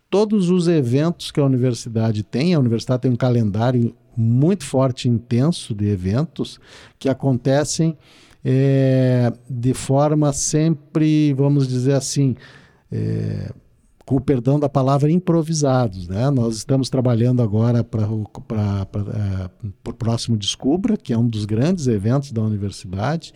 todos 0.09 0.51
os 0.51 0.69
eventos 0.69 1.31
que 1.31 1.41
a 1.41 1.45
universidade 1.45 2.23
tem. 2.23 2.55
A 2.55 2.61
universidade 2.61 3.03
tem 3.03 3.11
um 3.11 3.17
calendário 3.17 3.95
muito 4.17 4.65
forte 4.65 5.09
intenso 5.09 5.75
de 5.75 5.89
eventos 5.89 6.61
que 6.99 7.09
acontecem 7.09 7.97
é, 8.45 9.33
de 9.49 9.75
forma 9.75 10.33
sempre, 10.33 11.33
vamos 11.35 11.69
dizer 11.69 11.95
assim, 11.95 12.37
é, 12.91 13.53
com 14.11 14.17
o 14.17 14.21
perdão 14.21 14.59
da 14.59 14.69
palavra, 14.69 15.09
improvisados. 15.09 16.09
Né? 16.09 16.29
Nós 16.31 16.57
estamos 16.57 16.91
trabalhando 16.91 17.41
agora 17.41 17.85
para 17.85 18.03
é, 18.03 19.51
o 19.89 19.93
próximo 19.93 20.37
Descubra, 20.37 20.97
que 20.97 21.13
é 21.13 21.17
um 21.17 21.29
dos 21.29 21.45
grandes 21.45 21.87
eventos 21.87 22.33
da 22.33 22.43
universidade 22.43 23.33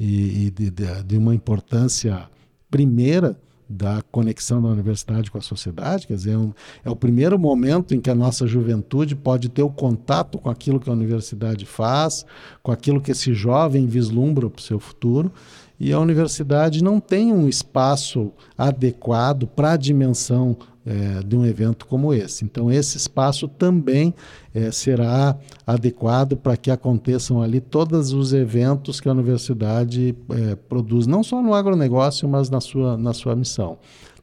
e, 0.00 0.46
e 0.46 0.50
de, 0.50 0.70
de, 0.70 1.02
de 1.04 1.18
uma 1.18 1.34
importância 1.34 2.30
primeira 2.70 3.38
da 3.68 4.00
conexão 4.10 4.62
da 4.62 4.68
universidade 4.68 5.30
com 5.30 5.36
a 5.36 5.42
sociedade, 5.42 6.06
quer 6.06 6.14
dizer, 6.14 6.32
é, 6.32 6.38
um, 6.38 6.52
é, 6.84 6.90
o 6.90 6.96
primeiro 6.96 7.38
momento 7.38 7.94
em 7.94 8.00
que 8.00 8.08
a 8.08 8.14
nossa 8.14 8.46
juventude 8.46 9.14
pode 9.14 9.50
ter 9.50 9.62
o 9.62 9.70
contato 9.70 10.38
com 10.38 10.48
aquilo 10.48 10.80
que 10.80 10.88
a 10.88 10.92
universidade 10.92 11.66
faz, 11.66 12.24
com 12.62 12.72
aquilo 12.72 13.02
que 13.02 13.10
esse 13.10 13.34
jovem 13.34 13.86
vislumbra 13.86 14.48
para 14.48 14.60
o 14.60 14.62
seu 14.62 14.78
futuro, 14.78 15.30
e 15.78 15.92
a 15.92 16.00
universidade 16.00 16.82
não 16.82 16.98
tem 16.98 17.32
um 17.32 17.48
espaço 17.48 18.32
adequado 18.56 19.46
para 19.46 19.72
a 19.72 19.76
dimensão 19.76 20.56
é, 20.88 21.20
de 21.20 21.36
um 21.36 21.44
evento 21.44 21.84
como 21.84 22.14
esse. 22.14 22.44
Então, 22.44 22.70
esse 22.70 22.96
espaço 22.96 23.48
também 23.48 24.14
é, 24.54 24.70
será 24.70 25.36
adequado 25.66 26.36
para 26.36 26.56
que 26.56 26.70
aconteçam 26.70 27.42
ali 27.42 27.60
todos 27.60 28.12
os 28.12 28.32
eventos 28.32 29.00
que 29.00 29.08
a 29.08 29.12
universidade 29.12 30.14
é, 30.30 30.54
produz, 30.54 31.08
não 31.08 31.24
só 31.24 31.42
no 31.42 31.52
agronegócio, 31.52 32.28
mas 32.28 32.48
na 32.48 32.60
sua, 32.60 32.96
na 32.96 33.12
sua 33.12 33.34
missão. 33.34 33.78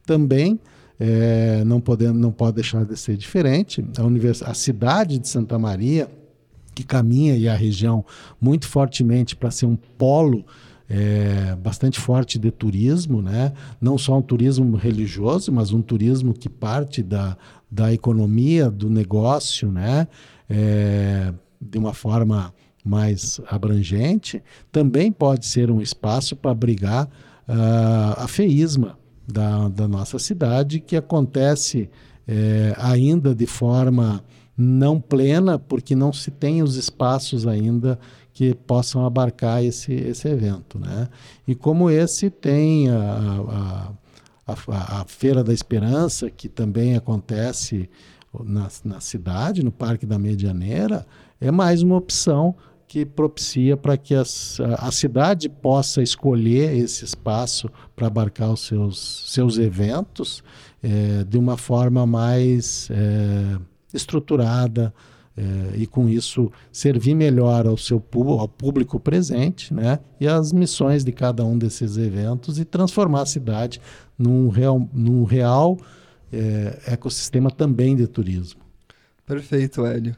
Também 0.06 0.58
não, 1.66 1.82
não 2.14 2.30
pode 2.30 2.54
deixar 2.54 2.84
de 2.84 2.96
ser 2.96 3.16
diferente, 3.16 3.84
a, 3.98 4.04
univers... 4.04 4.42
a 4.42 4.54
cidade 4.54 5.18
de 5.18 5.28
Santa 5.28 5.58
Maria, 5.58 6.08
que 6.74 6.84
caminha 6.84 7.36
e 7.36 7.48
a 7.48 7.54
região 7.54 8.04
muito 8.40 8.68
fortemente 8.68 9.34
para 9.36 9.50
ser 9.50 9.66
um 9.66 9.76
polo 9.76 10.44
é, 10.88 11.56
bastante 11.56 11.98
forte 11.98 12.38
de 12.38 12.50
turismo, 12.50 13.22
né? 13.22 13.52
não 13.80 13.96
só 13.96 14.18
um 14.18 14.22
turismo 14.22 14.76
religioso, 14.76 15.50
mas 15.50 15.72
um 15.72 15.80
turismo 15.80 16.34
que 16.34 16.48
parte 16.48 17.02
da, 17.02 17.36
da 17.70 17.92
economia, 17.92 18.70
do 18.70 18.90
negócio, 18.90 19.70
né? 19.70 20.06
É, 20.48 21.32
de 21.60 21.78
uma 21.78 21.94
forma 21.94 22.52
mais 22.84 23.40
abrangente, 23.48 24.42
também 24.70 25.10
pode 25.10 25.46
ser 25.46 25.70
um 25.70 25.80
espaço 25.80 26.36
para 26.36 26.50
abrigar 26.50 27.06
uh, 27.48 28.20
a 28.22 28.28
feísma 28.28 28.98
da, 29.26 29.68
da 29.70 29.88
nossa 29.88 30.18
cidade, 30.18 30.80
que 30.80 30.94
acontece 30.94 31.88
é, 32.28 32.74
ainda 32.76 33.34
de 33.34 33.46
forma 33.46 34.22
não 34.56 35.00
plena, 35.00 35.58
porque 35.58 35.96
não 35.96 36.12
se 36.12 36.30
tem 36.30 36.62
os 36.62 36.76
espaços 36.76 37.46
ainda 37.46 37.98
que 38.34 38.52
possam 38.52 39.06
abarcar 39.06 39.64
esse, 39.64 39.94
esse 39.94 40.28
evento. 40.28 40.78
Né? 40.78 41.08
E 41.46 41.54
como 41.54 41.88
esse 41.88 42.28
tem 42.28 42.90
a, 42.90 43.92
a, 44.46 44.52
a, 44.52 45.00
a 45.00 45.04
Feira 45.06 45.44
da 45.44 45.52
Esperança, 45.52 46.28
que 46.28 46.48
também 46.48 46.96
acontece 46.96 47.88
na, 48.44 48.68
na 48.84 49.00
cidade, 49.00 49.62
no 49.62 49.70
Parque 49.70 50.04
da 50.04 50.18
Medianeira, 50.18 51.06
é 51.40 51.52
mais 51.52 51.80
uma 51.80 51.96
opção 51.96 52.56
que 52.88 53.06
propicia 53.06 53.76
para 53.76 53.96
que 53.96 54.14
as, 54.14 54.60
a, 54.60 54.88
a, 54.88 54.90
cidade 54.90 55.48
possa 55.48 56.02
escolher 56.02 56.76
esse 56.76 57.04
espaço 57.04 57.70
para 57.94 58.08
abarcar 58.08 58.52
os 58.52 58.60
seus, 58.60 59.24
seus 59.32 59.58
eventos 59.58 60.42
é, 60.82 61.24
de 61.24 61.38
uma 61.38 61.56
forma 61.56 62.06
mais 62.06 62.88
é, 62.90 63.58
estruturada, 63.92 64.92
é, 65.36 65.76
e 65.76 65.86
com 65.86 66.08
isso 66.08 66.50
servir 66.72 67.14
melhor 67.14 67.66
ao 67.66 67.76
seu 67.76 68.02
ao 68.38 68.48
público 68.48 69.00
presente 69.00 69.74
né, 69.74 69.98
e 70.20 70.28
as 70.28 70.52
missões 70.52 71.04
de 71.04 71.10
cada 71.10 71.44
um 71.44 71.58
desses 71.58 71.96
eventos 71.96 72.58
e 72.58 72.64
transformar 72.64 73.22
a 73.22 73.26
cidade 73.26 73.80
num 74.16 74.48
real, 74.48 74.88
num 74.92 75.24
real 75.24 75.76
é, 76.32 76.78
ecossistema 76.86 77.50
também 77.50 77.96
de 77.96 78.06
turismo. 78.06 78.60
Perfeito, 79.26 79.84
Hélio. 79.84 80.16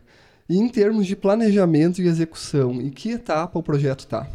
E 0.49 0.59
em 0.59 0.69
termos 0.69 1.07
de 1.07 1.17
planejamento 1.17 2.01
e 2.01 2.07
execução, 2.07 2.81
em 2.81 2.91
que 2.91 3.11
etapa 3.11 3.59
o 3.59 3.63
projeto 3.63 4.01
está? 4.01 4.29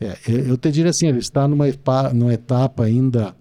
É, 0.00 0.16
eu 0.26 0.56
te 0.56 0.70
diria 0.70 0.90
assim, 0.90 1.08
ele 1.08 1.18
está 1.18 1.48
numa, 1.48 1.66
numa 2.12 2.34
etapa 2.34 2.84
ainda 2.84 3.34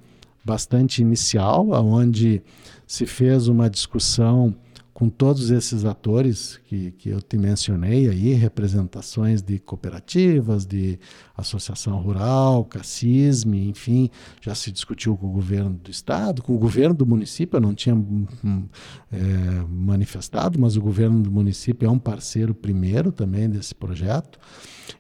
bastante 0.44 1.02
inicial, 1.02 1.70
onde 1.72 2.42
se 2.86 3.06
fez 3.06 3.48
uma 3.48 3.70
discussão 3.70 4.56
com 4.98 5.10
todos 5.10 5.52
esses 5.52 5.86
atores 5.86 6.60
que, 6.66 6.90
que 6.90 7.10
eu 7.10 7.22
te 7.22 7.38
mencionei 7.38 8.10
aí, 8.10 8.34
representações 8.34 9.44
de 9.44 9.60
cooperativas, 9.60 10.66
de 10.66 10.98
associação 11.38 12.02
rural, 12.02 12.66
CACISME, 12.66 13.70
enfim, 13.70 14.10
já 14.42 14.56
se 14.56 14.72
discutiu 14.72 15.16
com 15.16 15.28
o 15.28 15.32
governo 15.32 15.80
do 15.84 15.92
estado, 15.92 16.42
com 16.42 16.56
o 16.56 16.58
governo 16.58 16.96
do 16.96 17.06
município, 17.06 17.58
eu 17.58 17.62
não 17.62 17.76
tinha 17.76 17.94
hum, 17.94 18.26
é, 19.12 19.18
manifestado, 19.70 20.60
mas 20.60 20.76
o 20.76 20.82
governo 20.82 21.22
do 21.22 21.30
município 21.30 21.86
é 21.86 21.92
um 21.92 22.00
parceiro 22.00 22.56
primeiro 22.56 23.12
também 23.12 23.48
desse 23.48 23.76
projeto, 23.76 24.40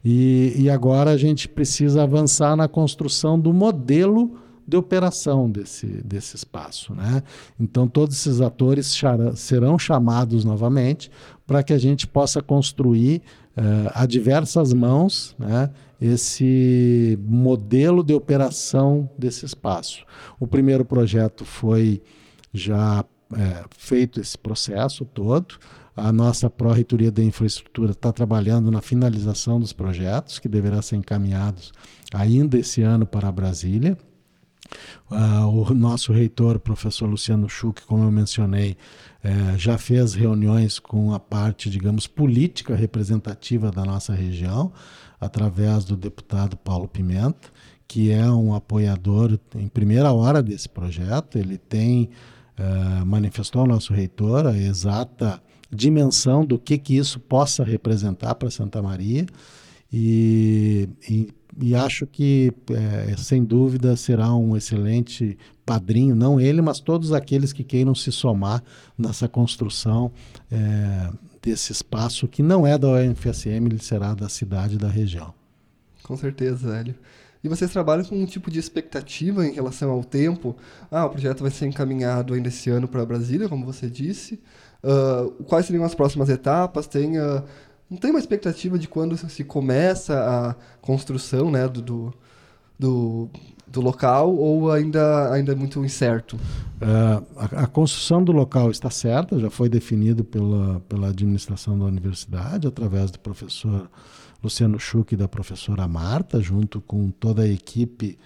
e, 0.06 0.54
e 0.58 0.70
agora 0.70 1.10
a 1.10 1.18
gente 1.18 1.50
precisa 1.50 2.04
avançar 2.04 2.56
na 2.56 2.68
construção 2.68 3.39
do 3.39 3.51
modelo 3.51 4.38
de 4.68 4.76
operação 4.76 5.50
desse, 5.50 5.88
desse 6.04 6.36
espaço. 6.36 6.94
Né? 6.94 7.24
Então, 7.60 7.88
todos 7.88 8.16
esses 8.18 8.42
atores 8.42 8.94
serão 9.36 9.80
chamados 9.80 10.44
novamente 10.44 11.10
para 11.46 11.64
que 11.64 11.72
a 11.72 11.78
gente 11.78 12.06
possa 12.06 12.42
construir 12.42 13.22
uh, 13.56 13.92
a 13.94 14.06
diversas 14.06 14.74
mãos 14.74 15.36
né, 15.40 15.70
esse 16.02 17.18
modelo 17.22 18.04
de 18.04 18.14
operação 18.14 19.10
desse 19.18 19.46
espaço. 19.46 20.06
O 20.40 20.46
primeiro 20.46 20.84
projeto 20.84 21.46
foi 21.46 22.02
já 22.54 23.06
é, 23.34 23.66
feito 23.78 24.20
esse 24.20 24.38
processo 24.38 25.06
todo. 25.06 25.56
A 25.96 26.12
nossa 26.12 26.50
Pró-Reitoria 26.50 27.12
da 27.12 27.24
Infraestrutura 27.24 27.92
está 27.92 28.12
trabalhando 28.12 28.70
na 28.70 28.82
finalização 28.82 29.60
dos 29.60 29.74
projetos, 29.74 30.40
que 30.40 30.48
deverão 30.48 30.82
ser 30.82 30.96
encaminhados 30.96 31.72
ainda 32.14 32.58
esse 32.58 32.82
ano 32.84 33.06
para 33.06 33.32
Brasília. 33.32 33.98
Uh, 35.10 35.48
o 35.48 35.74
nosso 35.74 36.12
reitor, 36.12 36.60
professor 36.60 37.08
Luciano 37.08 37.50
Schuch, 37.50 37.82
como 37.86 38.04
eu 38.04 38.12
mencionei, 38.12 38.78
eh, 39.24 39.58
já 39.58 39.78
fez 39.78 40.14
reuniões 40.14 40.80
com 40.80 41.14
a 41.14 41.20
parte, 41.20 41.70
digamos, 41.70 42.08
política 42.08 42.76
representativa 42.76 43.72
da 43.72 43.84
nossa 43.84 44.14
região, 44.14 44.72
através 45.20 45.84
do 45.84 45.98
deputado 45.98 46.56
Paulo 46.56 46.88
Pimenta, 46.88 47.50
que 47.88 48.12
é 48.12 48.30
um 48.30 48.54
apoiador 48.54 49.40
em 49.56 49.68
primeira 49.68 50.12
hora 50.12 50.42
desse 50.44 50.70
projeto. 50.70 51.38
Ele 51.38 51.58
tem 51.58 52.10
uh, 52.60 53.06
manifestou 53.06 53.62
ao 53.62 53.68
nosso 53.68 53.94
reitor 53.94 54.48
a 54.48 54.58
exata 54.58 55.42
dimensão 55.72 56.46
do 56.46 56.58
que, 56.58 56.78
que 56.78 56.96
isso 56.96 57.20
possa 57.20 57.64
representar 57.64 58.36
para 58.36 58.50
Santa 58.50 58.82
Maria 58.82 59.26
e, 59.92 60.88
e, 61.10 61.30
e 61.60 61.76
acho 61.76 62.06
que, 62.06 62.54
é, 62.70 63.16
sem 63.18 63.44
dúvida, 63.44 63.96
será 63.96 64.34
um 64.34 64.56
excelente 64.56 65.38
padrinho, 65.66 66.16
não 66.16 66.40
ele, 66.40 66.62
mas 66.62 66.80
todos 66.80 67.12
aqueles 67.12 67.52
que 67.52 67.64
queiram 67.64 67.96
se 67.96 68.12
somar 68.12 68.64
nessa 68.98 69.28
construção 69.28 70.12
é, 70.52 71.10
desse 71.42 71.72
espaço 71.72 72.28
que 72.28 72.44
não 72.44 72.66
é 72.66 72.78
da 72.78 72.88
UFSM, 72.88 73.66
ele 73.66 73.80
será 73.80 74.14
da 74.14 74.30
cidade 74.30 74.78
da 74.78 74.88
região. 74.88 75.34
Com 76.04 76.16
certeza, 76.16 76.76
Hélio. 76.76 76.96
E 77.44 77.50
vocês 77.50 77.72
trabalham 77.72 78.04
com 78.04 78.16
um 78.16 78.26
tipo 78.26 78.50
de 78.50 78.60
expectativa 78.60 79.46
em 79.46 79.54
relação 79.54 79.90
ao 79.90 80.04
tempo? 80.04 80.56
Ah, 80.90 81.06
o 81.06 81.10
projeto 81.10 81.42
vai 81.42 81.52
ser 81.52 81.68
encaminhado 81.68 82.34
ainda 82.34 82.50
esse 82.50 82.70
ano 82.70 82.88
para 82.88 83.06
Brasília, 83.06 83.48
como 83.48 83.66
você 83.66 83.90
disse. 83.90 84.40
Uh, 84.84 85.44
quais 85.44 85.66
seriam 85.66 85.84
as 85.84 85.96
próximas 85.96 86.30
etapas? 86.30 86.88
Tem, 86.88 87.20
uh, 87.20 87.44
não 87.89 87.98
tem 87.98 88.12
uma 88.12 88.20
expectativa 88.20 88.77
de 88.77 88.88
quando 88.88 89.15
se 89.17 89.44
começa 89.44 90.13
a 90.20 90.56
construção 90.82 91.50
né, 91.50 91.67
do, 91.67 91.82
do, 91.82 92.13
do, 92.77 93.29
do 93.65 93.82
local 93.82 94.36
ou 94.36 94.72
ainda, 94.72 95.32
ainda 95.32 95.53
é 95.53 95.56
muito 95.56 95.84
incerto? 95.84 96.36
Uh, 96.36 97.25
a, 97.38 97.63
a, 97.63 97.67
construção 97.67 98.24
do 98.24 98.32
local 98.32 98.70
está 98.70 98.89
certa, 98.89 99.39
já 99.39 99.50
foi 99.50 99.70
definido 99.70 100.24
pela, 100.24 100.82
pela 100.82 101.10
administração 101.10 101.79
da 101.79 101.86
universidade, 101.86 102.67
através 102.67 103.10
do 103.10 103.20
professor 103.20 103.89
Luciano 104.44 104.79
Schuch 104.79 105.13
e 105.13 105.17
da 105.17 105.27
professora 105.27 105.88
Marta, 105.88 106.41
junto 106.41 106.82
com 106.82 107.10
toda 107.10 107.44
a 107.44 107.48
equipe 107.48 108.17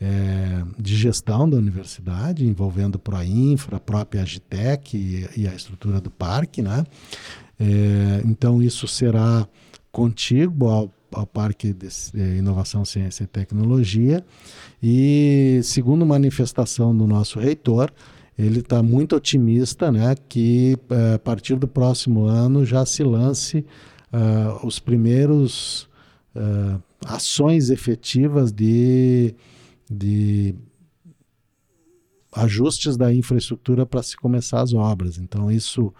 é, 0.00 0.62
de 0.78 0.94
gestão 0.94 1.48
da 1.48 1.56
universidade, 1.56 2.46
envolvendo 2.46 2.98
Proinfra, 2.98 3.78
a 3.78 3.80
própria 3.80 4.22
Agitec 4.22 4.96
e, 4.96 5.28
e, 5.40 5.48
a 5.48 5.54
estrutura 5.54 6.00
do 6.00 6.10
parque. 6.10 6.62
Né? 6.62 6.84
É, 7.58 8.22
então, 8.24 8.62
isso 8.62 8.86
será 8.86 9.48
contíguo 9.90 10.68
ao, 10.68 10.92
ao 11.12 11.26
Parque 11.26 11.72
de 11.72 11.88
Inovação, 12.38 12.84
Ciência 12.84 13.24
e 13.24 13.26
Tecnologia. 13.26 14.24
E, 14.82 15.60
segundo 15.62 16.04
manifestação 16.04 16.96
do 16.96 17.06
nosso 17.06 17.38
reitor, 17.38 17.90
ele 18.38 18.60
está 18.60 18.82
muito 18.82 19.16
otimista 19.16 19.90
né, 19.90 20.14
que 20.28 20.76
é, 20.90 21.14
a 21.14 21.18
partir 21.18 21.56
do 21.56 21.66
próximo 21.66 22.26
ano 22.26 22.66
já 22.66 22.84
se 22.84 23.02
lance 23.02 23.64
uh, 24.12 24.66
os 24.66 24.78
primeiros 24.78 25.88
uh, 26.34 26.82
ações 27.06 27.70
efetivas 27.70 28.52
de, 28.52 29.34
de 29.90 30.54
ajustes 32.32 32.96
da 32.96 33.12
infraestrutura 33.12 33.86
para 33.86 34.02
se 34.02 34.16
começar 34.16 34.60
as 34.60 34.74
obras. 34.74 35.18
Então, 35.18 35.50
isso, 35.50 35.92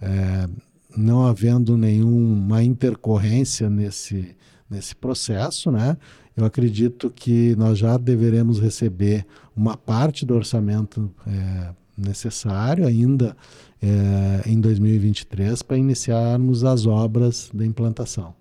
é, 0.00 0.48
não 0.96 1.26
havendo 1.26 1.76
nenhuma 1.76 2.62
intercorrência 2.62 3.68
nesse, 3.68 4.36
nesse 4.68 4.94
processo, 4.94 5.70
né, 5.70 5.96
eu 6.36 6.44
acredito 6.44 7.10
que 7.10 7.54
nós 7.56 7.78
já 7.78 7.96
deveremos 7.96 8.58
receber 8.58 9.24
uma 9.54 9.76
parte 9.76 10.26
do 10.26 10.34
orçamento 10.34 11.12
é, 11.26 11.70
necessário 11.96 12.86
ainda 12.86 13.36
é, 13.80 14.48
em 14.50 14.60
2023 14.60 15.62
para 15.62 15.76
iniciarmos 15.76 16.64
as 16.64 16.86
obras 16.86 17.50
da 17.54 17.64
implantação. 17.64 18.34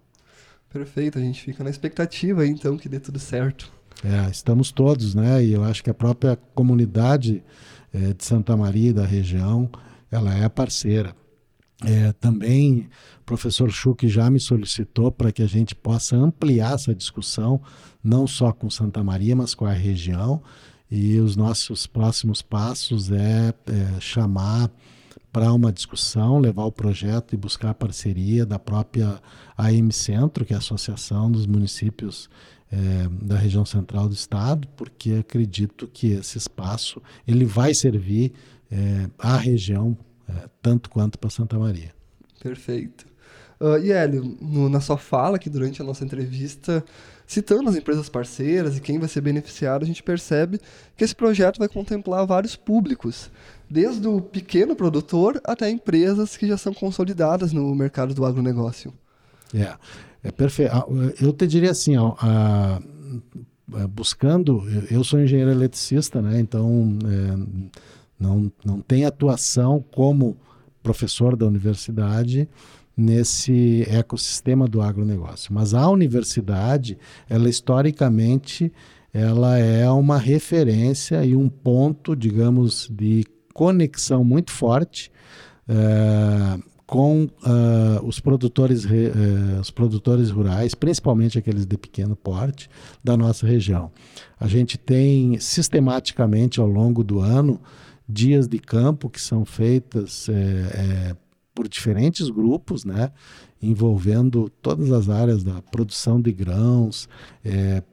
Perfeito, 0.71 1.19
a 1.19 1.21
gente 1.21 1.39
fica 1.39 1.63
na 1.63 1.69
expectativa 1.69 2.47
então 2.47 2.77
que 2.77 2.89
dê 2.89 2.99
tudo 2.99 3.19
certo. 3.19 3.71
É, 4.03 4.29
estamos 4.29 4.71
todos, 4.71 5.13
né? 5.13 5.43
E 5.45 5.53
eu 5.53 5.63
acho 5.63 5.83
que 5.83 5.89
a 5.89 5.93
própria 5.93 6.35
comunidade 6.55 7.43
é, 7.93 8.13
de 8.13 8.25
Santa 8.25 8.57
Maria 8.57 8.89
e 8.89 8.93
da 8.93 9.05
região, 9.05 9.69
ela 10.11 10.33
é 10.33 10.49
parceira. 10.49 11.15
É, 11.85 12.13
também 12.13 12.87
o 13.19 13.23
professor 13.25 13.69
Schuch 13.71 14.07
já 14.07 14.29
me 14.29 14.39
solicitou 14.39 15.11
para 15.11 15.31
que 15.31 15.41
a 15.41 15.47
gente 15.47 15.75
possa 15.75 16.15
ampliar 16.15 16.75
essa 16.75 16.95
discussão, 16.95 17.59
não 18.03 18.25
só 18.25 18.51
com 18.51 18.69
Santa 18.69 19.03
Maria, 19.03 19.35
mas 19.35 19.53
com 19.53 19.65
a 19.65 19.73
região. 19.73 20.41
E 20.89 21.17
os 21.19 21.35
nossos 21.35 21.87
próximos 21.87 22.41
passos 22.41 23.11
é, 23.11 23.53
é 23.67 23.99
chamar 23.99 24.69
para 25.31 25.51
uma 25.51 25.73
discussão, 25.73 26.39
levar 26.39 26.65
o 26.65 26.71
projeto 26.71 27.33
e 27.33 27.37
buscar 27.37 27.71
a 27.71 27.73
parceria 27.73 28.45
da 28.45 28.59
própria 28.59 29.19
AM 29.57 29.91
Centro, 29.91 30.45
que 30.45 30.53
é 30.53 30.55
a 30.55 30.59
Associação 30.59 31.31
dos 31.31 31.47
Municípios 31.47 32.29
é, 32.71 33.07
da 33.23 33.35
região 33.37 33.65
central 33.65 34.07
do 34.07 34.13
estado, 34.13 34.67
porque 34.77 35.13
acredito 35.13 35.87
que 35.87 36.11
esse 36.11 36.37
espaço 36.37 37.01
ele 37.27 37.45
vai 37.45 37.73
servir 37.73 38.31
é, 38.71 39.09
à 39.17 39.37
região 39.37 39.97
tanto 40.61 40.89
quanto 40.89 41.17
para 41.17 41.29
Santa 41.29 41.57
Maria. 41.57 41.93
Perfeito. 42.41 43.05
Uh, 43.59 43.77
e 43.77 43.91
Hélio, 43.91 44.37
no, 44.41 44.67
na 44.67 44.81
sua 44.81 44.97
fala 44.97 45.37
aqui 45.37 45.49
durante 45.49 45.81
a 45.81 45.85
nossa 45.85 46.03
entrevista, 46.03 46.83
citando 47.25 47.69
as 47.69 47.75
empresas 47.75 48.09
parceiras 48.09 48.77
e 48.77 48.81
quem 48.81 48.99
vai 48.99 49.07
ser 49.07 49.21
beneficiado, 49.21 49.83
a 49.83 49.85
gente 49.85 50.03
percebe 50.03 50.59
que 50.97 51.03
esse 51.03 51.15
projeto 51.15 51.59
vai 51.59 51.69
contemplar 51.69 52.25
vários 52.25 52.55
públicos, 52.55 53.31
desde 53.69 54.05
o 54.07 54.19
pequeno 54.19 54.75
produtor 54.75 55.39
até 55.45 55.69
empresas 55.69 56.35
que 56.35 56.47
já 56.47 56.57
são 56.57 56.73
consolidadas 56.73 57.53
no 57.53 57.73
mercado 57.73 58.13
do 58.13 58.25
agronegócio. 58.25 58.93
É, 59.53 59.73
é 60.23 60.31
perfeito. 60.31 60.73
Eu 61.21 61.31
te 61.31 61.47
diria 61.47 61.71
assim, 61.71 61.95
a, 61.95 62.81
a, 63.71 63.87
buscando, 63.87 64.63
eu 64.91 65.03
sou 65.03 65.21
engenheiro 65.21 65.51
eletricista, 65.51 66.21
né? 66.21 66.39
Então 66.39 66.97
é, 67.05 67.69
não, 68.23 68.51
não 68.63 68.79
tem 68.79 69.03
atuação 69.05 69.83
como 69.91 70.37
professor 70.81 71.35
da 71.35 71.45
universidade, 71.45 72.47
nesse 72.95 73.85
ecossistema 73.89 74.67
do 74.67 74.81
agronegócio. 74.81 75.53
Mas 75.53 75.73
a 75.73 75.89
universidade, 75.89 76.97
ela 77.29 77.49
historicamente, 77.49 78.71
ela 79.13 79.57
é 79.57 79.89
uma 79.89 80.17
referência 80.17 81.25
e 81.25 81.35
um 81.35 81.49
ponto, 81.49 82.15
digamos, 82.15 82.87
de 82.91 83.25
conexão 83.53 84.23
muito 84.23 84.51
forte 84.51 85.11
uh, 85.67 86.63
com 86.85 87.23
uh, 87.23 88.05
os, 88.05 88.19
produtores, 88.19 88.85
uh, 88.85 89.59
os 89.59 89.71
produtores 89.71 90.29
rurais, 90.29 90.75
principalmente 90.75 91.39
aqueles 91.39 91.65
de 91.65 91.77
pequeno 91.77 92.15
porte, 92.15 92.69
da 93.03 93.17
nossa 93.17 93.47
região. 93.47 93.91
A 94.39 94.47
gente 94.47 94.77
tem 94.77 95.39
sistematicamente 95.39 96.59
ao 96.59 96.67
longo 96.67 97.03
do 97.03 97.19
ano 97.19 97.59
dias 98.07 98.47
de 98.47 98.59
campo 98.59 99.09
que 99.09 99.21
são 99.21 99.45
feitas 99.45 100.27
é, 100.29 101.15
por 101.53 101.67
diferentes 101.67 102.29
grupos, 102.29 102.83
né, 102.83 103.11
envolvendo 103.61 104.49
todas 104.61 104.91
as 104.91 105.09
áreas 105.09 105.43
da 105.43 105.61
produção 105.61 106.19
de 106.21 106.31
grãos, 106.31 107.07
é, 107.45 107.83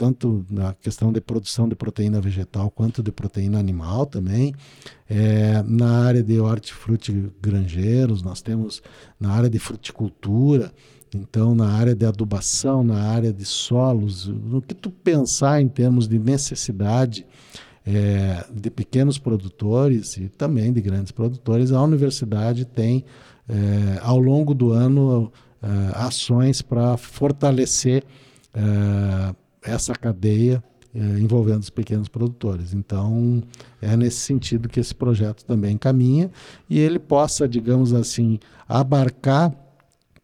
tanto 0.00 0.46
na 0.50 0.72
questão 0.72 1.12
de 1.12 1.20
produção 1.20 1.68
de 1.68 1.74
proteína 1.74 2.22
vegetal 2.22 2.70
quanto 2.70 3.02
de 3.02 3.12
proteína 3.12 3.58
animal 3.58 4.06
também. 4.06 4.54
É, 5.06 5.62
na 5.62 6.06
área 6.06 6.22
de 6.22 6.40
hortifruti 6.40 7.30
granjeiros, 7.40 8.22
nós 8.22 8.40
temos 8.40 8.82
na 9.20 9.30
área 9.30 9.50
de 9.50 9.58
fruticultura, 9.58 10.72
então 11.14 11.54
na 11.54 11.68
área 11.68 11.94
de 11.94 12.06
adubação, 12.06 12.82
na 12.82 13.02
área 13.10 13.30
de 13.30 13.44
solos, 13.44 14.26
no 14.26 14.62
que 14.62 14.74
tu 14.74 14.90
pensar 14.90 15.60
em 15.60 15.68
termos 15.68 16.08
de 16.08 16.18
necessidade 16.18 17.26
é, 17.86 18.44
de 18.52 18.70
pequenos 18.70 19.18
produtores 19.18 20.16
e 20.16 20.28
também 20.28 20.72
de 20.72 20.80
grandes 20.80 21.12
produtores, 21.12 21.72
a 21.72 21.82
universidade 21.82 22.64
tem, 22.64 23.04
é, 23.48 23.98
ao 24.02 24.18
longo 24.18 24.54
do 24.54 24.72
ano, 24.72 25.32
é, 25.62 25.66
ações 25.94 26.62
para 26.62 26.96
fortalecer 26.96 28.04
é, 28.54 29.34
essa 29.62 29.92
cadeia 29.94 30.62
é, 30.94 30.98
envolvendo 30.98 31.62
os 31.62 31.70
pequenos 31.70 32.08
produtores. 32.08 32.74
Então, 32.74 33.42
é 33.80 33.96
nesse 33.96 34.18
sentido 34.18 34.68
que 34.68 34.80
esse 34.80 34.94
projeto 34.94 35.44
também 35.44 35.76
caminha 35.78 36.30
e 36.68 36.78
ele 36.78 36.98
possa, 36.98 37.48
digamos 37.48 37.92
assim, 37.92 38.38
abarcar 38.68 39.54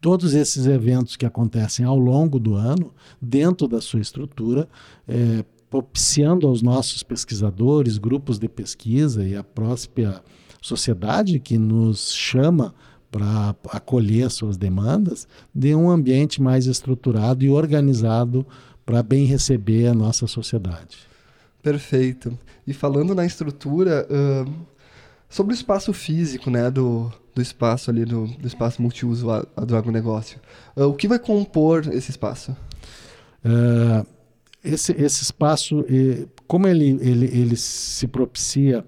todos 0.01 0.33
esses 0.33 0.67
eventos 0.67 1.15
que 1.15 1.25
acontecem 1.25 1.85
ao 1.85 1.97
longo 1.97 2.39
do 2.39 2.55
ano, 2.55 2.93
dentro 3.21 3.67
da 3.67 3.81
sua 3.81 3.99
estrutura, 3.99 4.67
é, 5.07 5.43
propiciando 5.69 6.47
aos 6.47 6.61
nossos 6.61 7.03
pesquisadores, 7.03 7.97
grupos 7.97 8.39
de 8.39 8.47
pesquisa 8.47 9.25
e 9.27 9.35
a 9.35 9.43
própria 9.43 10.21
sociedade 10.61 11.39
que 11.39 11.57
nos 11.57 12.13
chama 12.13 12.73
para 13.11 13.55
acolher 13.71 14.29
suas 14.29 14.57
demandas, 14.57 15.27
de 15.53 15.73
um 15.73 15.89
ambiente 15.89 16.41
mais 16.41 16.65
estruturado 16.67 17.43
e 17.43 17.49
organizado 17.49 18.45
para 18.85 19.01
bem 19.01 19.25
receber 19.25 19.87
a 19.87 19.93
nossa 19.93 20.27
sociedade. 20.27 20.97
Perfeito. 21.61 22.37
E 22.65 22.73
falando 22.73 23.15
na 23.15 23.25
estrutura, 23.25 24.07
uh, 24.09 24.51
sobre 25.29 25.53
o 25.53 25.55
espaço 25.55 25.91
físico, 25.93 26.49
né, 26.49 26.69
do, 26.69 27.11
do 27.33 27.41
espaço 27.41 27.89
ali, 27.89 28.05
do, 28.05 28.27
do 28.27 28.47
espaço 28.47 28.81
multiuso 28.81 29.29
a, 29.29 29.45
a 29.55 29.65
do 29.65 29.75
agronegócio, 29.75 30.39
uh, 30.75 30.83
o 30.83 30.93
que 30.93 31.07
vai 31.07 31.19
compor 31.19 31.87
esse 31.93 32.11
espaço? 32.11 32.55
Uh, 33.43 34.05
esse, 34.73 34.91
esse 34.93 35.23
espaço, 35.23 35.85
como 36.47 36.67
ele, 36.67 36.97
ele, 37.01 37.25
ele 37.25 37.55
se 37.55 38.07
propicia, 38.07 38.85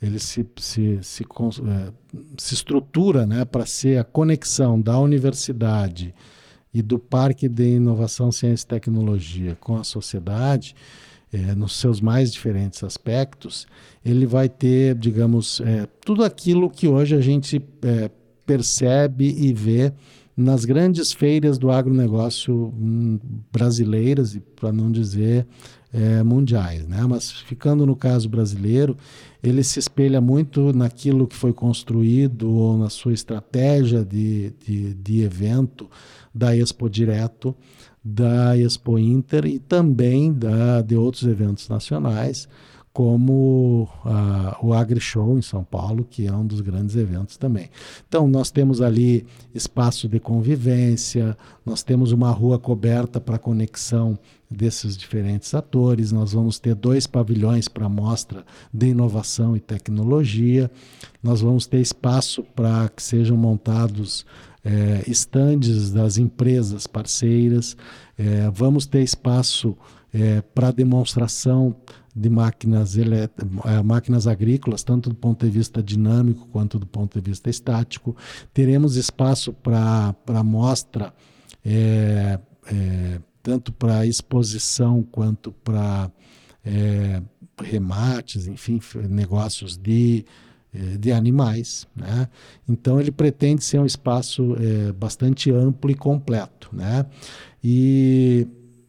ele 0.00 0.18
se, 0.18 0.44
se, 0.56 0.98
se, 1.00 1.22
é, 1.22 1.92
se 2.36 2.54
estrutura 2.54 3.24
né, 3.24 3.44
para 3.44 3.64
ser 3.64 3.98
a 3.98 4.04
conexão 4.04 4.80
da 4.80 4.98
universidade 4.98 6.12
e 6.74 6.82
do 6.82 6.98
Parque 6.98 7.48
de 7.48 7.76
Inovação, 7.76 8.32
Ciência 8.32 8.64
e 8.64 8.68
Tecnologia 8.68 9.56
com 9.60 9.76
a 9.76 9.84
sociedade, 9.84 10.74
é, 11.32 11.54
nos 11.54 11.76
seus 11.76 12.00
mais 12.00 12.32
diferentes 12.32 12.82
aspectos, 12.82 13.66
ele 14.04 14.26
vai 14.26 14.48
ter, 14.48 14.94
digamos, 14.96 15.60
é, 15.60 15.86
tudo 16.04 16.24
aquilo 16.24 16.68
que 16.68 16.88
hoje 16.88 17.14
a 17.14 17.20
gente 17.20 17.62
é, 17.82 18.10
percebe 18.44 19.34
e 19.38 19.52
vê 19.52 19.92
nas 20.36 20.64
grandes 20.64 21.12
feiras 21.12 21.58
do 21.58 21.70
agronegócio 21.70 22.72
hum, 22.78 23.18
brasileiras, 23.52 24.34
e 24.34 24.40
para 24.40 24.72
não 24.72 24.90
dizer 24.90 25.46
é, 25.92 26.22
mundiais. 26.22 26.86
Né? 26.86 27.04
Mas 27.06 27.30
ficando 27.30 27.84
no 27.84 27.94
caso 27.94 28.28
brasileiro, 28.28 28.96
ele 29.42 29.62
se 29.62 29.78
espelha 29.78 30.20
muito 30.20 30.72
naquilo 30.72 31.26
que 31.26 31.36
foi 31.36 31.52
construído 31.52 32.50
ou 32.50 32.78
na 32.78 32.88
sua 32.88 33.12
estratégia 33.12 34.04
de, 34.04 34.54
de, 34.64 34.94
de 34.94 35.22
evento 35.22 35.88
da 36.34 36.56
Expo 36.56 36.88
Direto, 36.88 37.54
da 38.02 38.56
Expo 38.56 38.98
Inter 38.98 39.44
e 39.46 39.58
também 39.58 40.32
da, 40.32 40.80
de 40.80 40.96
outros 40.96 41.24
eventos 41.24 41.68
nacionais 41.68 42.48
como 42.92 43.88
uh, 44.04 44.66
o 44.66 44.74
AgriShow 44.74 45.38
em 45.38 45.42
São 45.42 45.64
Paulo, 45.64 46.04
que 46.04 46.26
é 46.26 46.32
um 46.32 46.46
dos 46.46 46.60
grandes 46.60 46.94
eventos 46.94 47.38
também. 47.38 47.70
Então, 48.06 48.28
nós 48.28 48.50
temos 48.50 48.82
ali 48.82 49.26
espaço 49.54 50.08
de 50.08 50.20
convivência, 50.20 51.36
nós 51.64 51.82
temos 51.82 52.12
uma 52.12 52.30
rua 52.30 52.58
coberta 52.58 53.18
para 53.18 53.38
conexão 53.38 54.18
desses 54.50 54.94
diferentes 54.94 55.54
atores, 55.54 56.12
nós 56.12 56.34
vamos 56.34 56.58
ter 56.58 56.74
dois 56.74 57.06
pavilhões 57.06 57.66
para 57.66 57.88
mostra 57.88 58.44
de 58.72 58.88
inovação 58.88 59.56
e 59.56 59.60
tecnologia, 59.60 60.70
nós 61.22 61.40
vamos 61.40 61.66
ter 61.66 61.80
espaço 61.80 62.42
para 62.54 62.90
que 62.90 63.02
sejam 63.02 63.38
montados 63.38 64.26
é, 64.62 65.02
estandes 65.06 65.90
das 65.90 66.18
empresas 66.18 66.86
parceiras, 66.86 67.74
é, 68.18 68.50
vamos 68.50 68.84
ter 68.84 69.02
espaço 69.02 69.74
é, 70.12 70.42
para 70.42 70.70
demonstração 70.70 71.74
de 72.14 72.28
máquinas, 72.28 72.96
é, 72.98 73.82
máquinas 73.82 74.26
agrícolas, 74.26 74.82
tanto 74.84 75.08
do 75.08 75.14
ponto 75.14 75.46
de 75.46 75.50
vista 75.50 75.82
dinâmico 75.82 76.46
quanto 76.52 76.78
do 76.78 76.86
ponto 76.86 77.20
de 77.20 77.30
vista 77.30 77.48
estático. 77.48 78.14
Teremos 78.52 78.96
espaço 78.96 79.52
para 79.52 80.42
mostra, 80.44 81.12
é, 81.64 82.38
é, 82.66 83.20
tanto 83.42 83.72
para 83.72 84.06
exposição 84.06 85.02
quanto 85.02 85.52
para 85.52 86.10
é, 86.64 87.22
remates, 87.62 88.46
enfim, 88.46 88.78
negócios 89.08 89.78
de, 89.78 90.24
é, 90.74 90.98
de 90.98 91.12
animais. 91.12 91.86
Né? 91.96 92.28
Então, 92.68 93.00
ele 93.00 93.10
pretende 93.10 93.64
ser 93.64 93.80
um 93.80 93.86
espaço 93.86 94.54
é, 94.60 94.92
bastante 94.92 95.50
amplo 95.50 95.90
e 95.90 95.94
completo. 95.94 96.68
Né? 96.72 97.06
E 97.64 98.46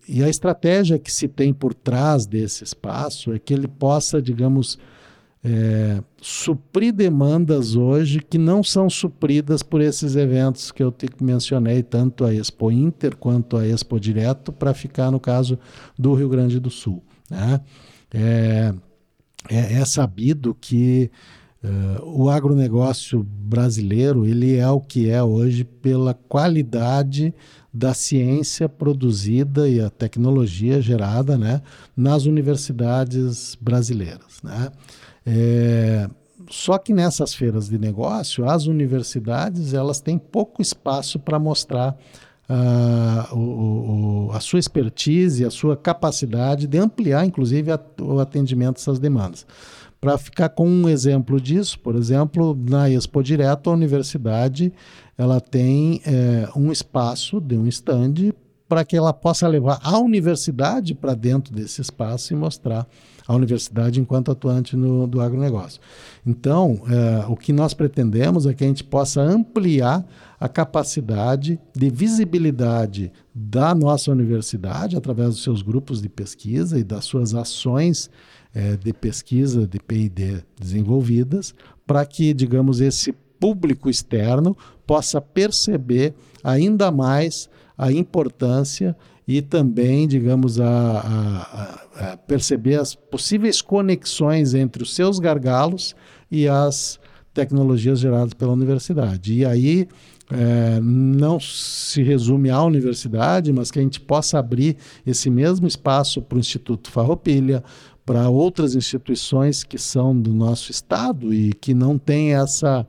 e 0.08 0.24
a 0.24 0.30
estratégia 0.30 1.00
que 1.00 1.12
se 1.12 1.28
tem 1.28 1.54
por 1.54 1.74
trás 1.74 2.26
desse 2.26 2.64
espaço 2.64 3.34
é 3.34 3.40
que 3.40 3.54
ele 3.54 3.68
possa, 3.68 4.22
digamos, 4.22 4.78
é, 5.44 6.02
suprir 6.22 6.94
demandas 6.94 7.76
hoje 7.76 8.20
que 8.20 8.38
não 8.38 8.64
são 8.64 8.90
supridas 8.90 9.62
por 9.62 9.82
esses 9.82 10.16
eventos 10.16 10.72
que 10.72 10.82
eu 10.82 10.92
te 10.92 11.08
mencionei, 11.22 11.84
tanto 11.84 12.24
a 12.24 12.34
Expo 12.34 12.72
Inter 12.72 13.16
quanto 13.18 13.58
a 13.58 13.68
Expo 13.68 14.00
Direto, 14.00 14.54
para 14.54 14.74
ficar 14.74 15.12
no 15.12 15.20
caso 15.20 15.60
do 15.98 16.14
Rio 16.14 16.30
Grande 16.30 16.60
do 16.60 16.70
Sul. 16.70 17.04
Né? 17.30 17.60
É, 18.14 18.74
é, 19.50 19.74
é 19.74 19.86
sabido 19.86 20.56
que 20.60 21.12
Uh, 21.64 22.24
o 22.24 22.30
agronegócio 22.30 23.24
brasileiro 23.24 24.26
ele 24.26 24.58
é 24.58 24.70
o 24.70 24.82
que 24.82 25.10
é 25.10 25.24
hoje 25.24 25.64
pela 25.64 26.14
qualidade 26.14 27.34
da 27.74 27.94
ciência 27.94 28.68
produzida 28.68 29.68
e 29.70 29.80
a 29.80 29.90
tecnologia 29.90 30.82
gerada 30.82 31.38
né, 31.38 31.62
nas 31.96 32.26
universidades 32.26 33.58
brasileiras. 33.60 34.42
Né? 34.44 34.72
É, 35.26 36.10
só 36.50 36.78
que 36.78 36.94
nessas 36.94 37.34
feiras 37.34 37.70
de 37.70 37.80
negócio, 37.80 38.48
as 38.48 38.68
universidades 38.68 39.74
elas 39.74 40.02
têm 40.02 40.18
pouco 40.18 40.62
espaço 40.62 41.18
para 41.18 41.40
mostrar 41.40 41.98
uh, 42.50 43.36
o, 43.36 44.28
o, 44.28 44.32
a 44.34 44.40
sua 44.40 44.60
expertise, 44.60 45.46
a 45.46 45.50
sua 45.50 45.76
capacidade 45.76 46.68
de 46.68 46.78
ampliar, 46.78 47.26
inclusive, 47.26 47.72
a, 47.72 47.80
o 48.02 48.20
atendimento 48.20 48.78
a 48.78 48.82
essas 48.82 49.00
demandas. 49.00 49.46
Para 50.04 50.18
ficar 50.18 50.50
com 50.50 50.68
um 50.68 50.90
exemplo 50.90 51.40
disso, 51.40 51.80
por 51.80 51.96
exemplo, 51.96 52.54
na 52.70 52.90
Expo 52.90 53.24
Direto, 53.24 53.70
a 53.70 53.74
universidade 53.74 54.74
ela 55.18 55.40
tem 55.40 56.02
é, 56.06 56.50
um 56.58 56.74
espaço 56.74 57.40
de 57.40 57.56
um 57.56 57.66
stand 57.68 58.34
para 58.68 58.84
que 58.84 58.98
ela 58.98 59.14
possa 59.14 59.48
levar 59.48 59.80
a 59.82 59.98
universidade 59.98 60.94
para 60.94 61.14
dentro 61.14 61.54
desse 61.54 61.80
espaço 61.80 62.34
e 62.34 62.36
mostrar 62.36 62.86
a 63.26 63.34
universidade 63.34 64.02
enquanto 64.02 64.30
atuante 64.30 64.76
no, 64.76 65.08
do 65.08 65.22
agronegócio. 65.22 65.80
Então, 66.28 66.82
é, 66.90 67.26
o 67.30 67.38
que 67.38 67.54
nós 67.54 67.74
pretendemos 67.74 68.46
é 68.46 68.54
que 68.54 68.66
a 68.66 68.68
gente 68.68 68.84
possa 68.84 69.22
ampliar 69.22 70.06
a 70.38 70.50
capacidade 70.50 71.58
de 71.74 71.90
visibilidade 71.90 73.10
da 73.34 73.74
nossa 73.74 74.12
universidade 74.12 74.98
através 74.98 75.30
dos 75.30 75.44
seus 75.44 75.62
grupos 75.62 76.02
de 76.02 76.10
pesquisa 76.10 76.78
e 76.78 76.84
das 76.84 77.06
suas 77.06 77.34
ações 77.34 78.10
é, 78.54 78.76
de 78.76 78.94
pesquisa 78.94 79.68
de 79.68 79.80
P&D 79.80 80.44
desenvolvidas, 80.60 81.54
para 81.86 82.06
que, 82.06 82.34
digamos, 82.34 82.80
esse 82.82 83.14
público 83.40 83.90
externo 83.90 84.56
possa 84.86 85.20
perceber 85.20 86.14
ainda 86.44 86.92
mais 86.92 87.50
a 87.78 87.92
importância 87.92 88.96
e 89.28 89.42
também, 89.42 90.08
digamos, 90.08 90.60
a, 90.60 90.68
a, 90.70 92.12
a, 92.12 92.18
perceber 92.18 92.76
as 92.76 92.94
possíveis 92.94 93.62
conexões 93.62 94.54
entre 94.54 94.84
os 94.84 94.94
seus 94.94 95.20
gargalos 95.20 95.96
e 96.30 96.48
as 96.48 97.00
tecnologias 97.34 98.00
geradas 98.00 98.34
pela 98.34 98.54
universidade. 98.54 99.34
E 99.34 99.46
aí 99.46 99.88
é, 100.32 100.80
não 100.82 101.40
se 101.40 102.02
resume 102.02 102.50
à 102.50 102.64
universidade, 102.64 103.52
mas 103.52 103.72
que 103.72 103.80
a 103.80 103.82
gente 103.82 104.00
possa 104.00 104.40
abrir 104.40 104.78
esse 105.06 105.30
mesmo 105.30 105.68
espaço 105.68 106.22
para 106.22 106.38
o 106.38 106.40
Instituto 106.40 106.92
Farroupilha, 106.92 107.64
para 108.06 108.30
outras 108.30 108.76
instituições 108.76 109.64
que 109.64 109.78
são 109.78 110.20
do 110.20 110.34
nosso 110.34 110.72
estado 110.72 111.34
e 111.34 111.54
que 111.54 111.74
não 111.74 111.98
têm 111.98 112.34
essa, 112.34 112.86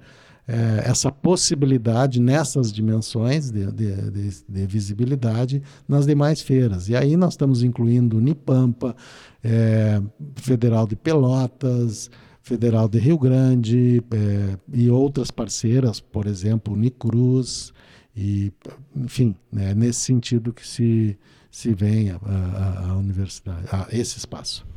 é, 0.46 0.82
essa 0.84 1.10
possibilidade 1.10 2.20
nessas 2.20 2.72
dimensões 2.72 3.50
de, 3.50 3.70
de, 3.70 4.10
de, 4.10 4.44
de, 4.48 4.66
visibilidade 4.66 5.62
nas 5.88 6.06
demais 6.06 6.40
feiras. 6.40 6.88
E 6.88 6.96
aí 6.96 7.16
nós 7.16 7.34
estamos 7.34 7.62
incluindo 7.62 8.16
Unipampa, 8.16 8.96
é, 9.42 10.02
Federal 10.36 10.86
de 10.86 10.96
Pelotas, 10.96 12.10
Federal 12.42 12.88
de 12.88 12.98
Rio 12.98 13.18
Grande 13.18 14.02
é, 14.10 14.58
e 14.72 14.90
outras 14.90 15.30
parceiras, 15.30 16.00
por 16.00 16.26
exemplo, 16.26 16.74
Unicruz, 16.74 17.72
e, 18.16 18.52
enfim, 18.94 19.34
né, 19.50 19.74
nesse 19.74 20.00
sentido 20.00 20.52
que 20.52 20.66
se, 20.66 21.18
se 21.50 21.72
vem 21.72 22.10
a, 22.10 22.16
a, 22.16 22.90
a 22.90 22.96
universidade, 22.96 23.66
a 23.72 23.88
esse 23.90 24.18
espaço. 24.18 24.73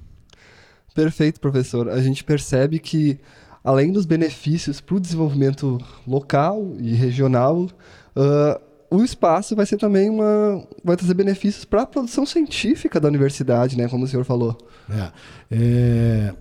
Perfeito, 0.97 1.39
professor. 1.39 1.89
A 1.89 2.01
gente 2.01 2.23
percebe 2.23 2.79
que, 2.79 3.19
além 3.63 3.91
dos 3.91 4.03
benefícios 4.03 4.81
para 4.81 4.95
o 4.95 4.99
desenvolvimento 4.99 5.77
local 6.07 6.73
e 6.79 6.91
regional, 6.95 7.65
uh, 8.15 8.59
o 8.89 9.03
espaço 9.03 9.55
vai 9.55 9.67
ser 9.67 9.77
também 9.77 10.09
uma. 10.09 10.67
vai 10.83 10.97
trazer 10.97 11.13
benefícios 11.13 11.65
para 11.65 11.83
a 11.83 11.85
produção 11.85 12.25
científica 12.25 12.99
da 12.99 13.07
universidade, 13.07 13.77
né? 13.77 13.87
Como 13.87 14.05
o 14.05 14.07
senhor 14.07 14.25
falou. 14.25 14.57
É, 14.89 15.11
é, 15.51 16.33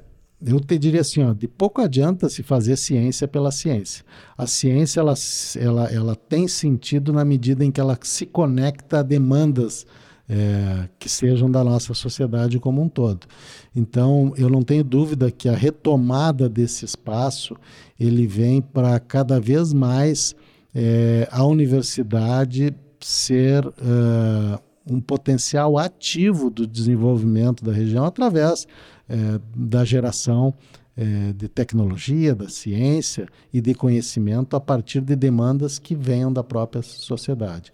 eu 0.46 0.58
te 0.58 0.78
diria 0.78 1.02
assim, 1.02 1.22
ó, 1.22 1.34
de 1.34 1.46
pouco 1.46 1.82
adianta 1.82 2.26
se 2.30 2.42
fazer 2.42 2.76
ciência 2.76 3.28
pela 3.28 3.52
ciência. 3.52 4.06
A 4.38 4.46
ciência 4.46 5.00
ela, 5.00 5.12
ela, 5.60 5.92
ela 5.92 6.16
tem 6.16 6.48
sentido 6.48 7.12
na 7.12 7.26
medida 7.26 7.62
em 7.62 7.70
que 7.70 7.80
ela 7.80 7.98
se 8.02 8.24
conecta 8.24 9.00
a 9.00 9.02
demandas 9.02 9.86
é, 10.28 10.88
que 10.98 11.08
sejam 11.08 11.50
da 11.50 11.62
nossa 11.62 11.94
sociedade 11.94 12.58
como 12.58 12.82
um 12.82 12.88
todo. 12.88 13.26
Então, 13.74 14.32
eu 14.36 14.48
não 14.48 14.62
tenho 14.62 14.82
dúvida 14.82 15.30
que 15.30 15.48
a 15.48 15.54
retomada 15.54 16.48
desse 16.48 16.84
espaço 16.84 17.56
ele 17.98 18.26
vem 18.26 18.60
para 18.60 18.98
cada 18.98 19.40
vez 19.40 19.72
mais 19.72 20.34
é, 20.74 21.28
a 21.30 21.44
universidade 21.44 22.74
ser 23.00 23.66
uh, 23.66 24.60
um 24.88 25.00
potencial 25.00 25.78
ativo 25.78 26.50
do 26.50 26.66
desenvolvimento 26.66 27.64
da 27.64 27.72
região 27.72 28.04
através 28.04 28.66
é, 29.08 29.40
da 29.54 29.84
geração 29.84 30.54
é, 30.96 31.32
de 31.32 31.48
tecnologia, 31.48 32.34
da 32.34 32.48
ciência 32.48 33.28
e 33.52 33.60
de 33.60 33.74
conhecimento 33.74 34.56
a 34.56 34.60
partir 34.60 35.00
de 35.00 35.14
demandas 35.16 35.78
que 35.78 35.94
venham 35.94 36.32
da 36.32 36.42
própria 36.42 36.82
sociedade. 36.82 37.72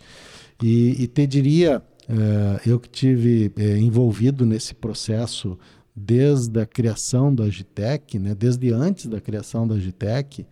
E, 0.63 1.03
e 1.03 1.07
te 1.07 1.27
diria 1.27 1.77
é, 1.77 1.83
eu 2.67 2.81
que 2.81 2.89
tive 2.89 3.53
é, 3.57 3.79
envolvido 3.79 4.45
nesse 4.45 4.75
processo 4.75 5.59
desde 5.95 6.61
a 6.61 6.67
criação 6.67 7.35
da 7.35 7.45
Agitec, 7.45 8.19
né, 8.19 8.35
desde 8.35 8.73
antes 8.73 9.07
da 9.07 9.21
criação 9.21 9.69
da 9.69 9.75
Agitec, 9.75 10.47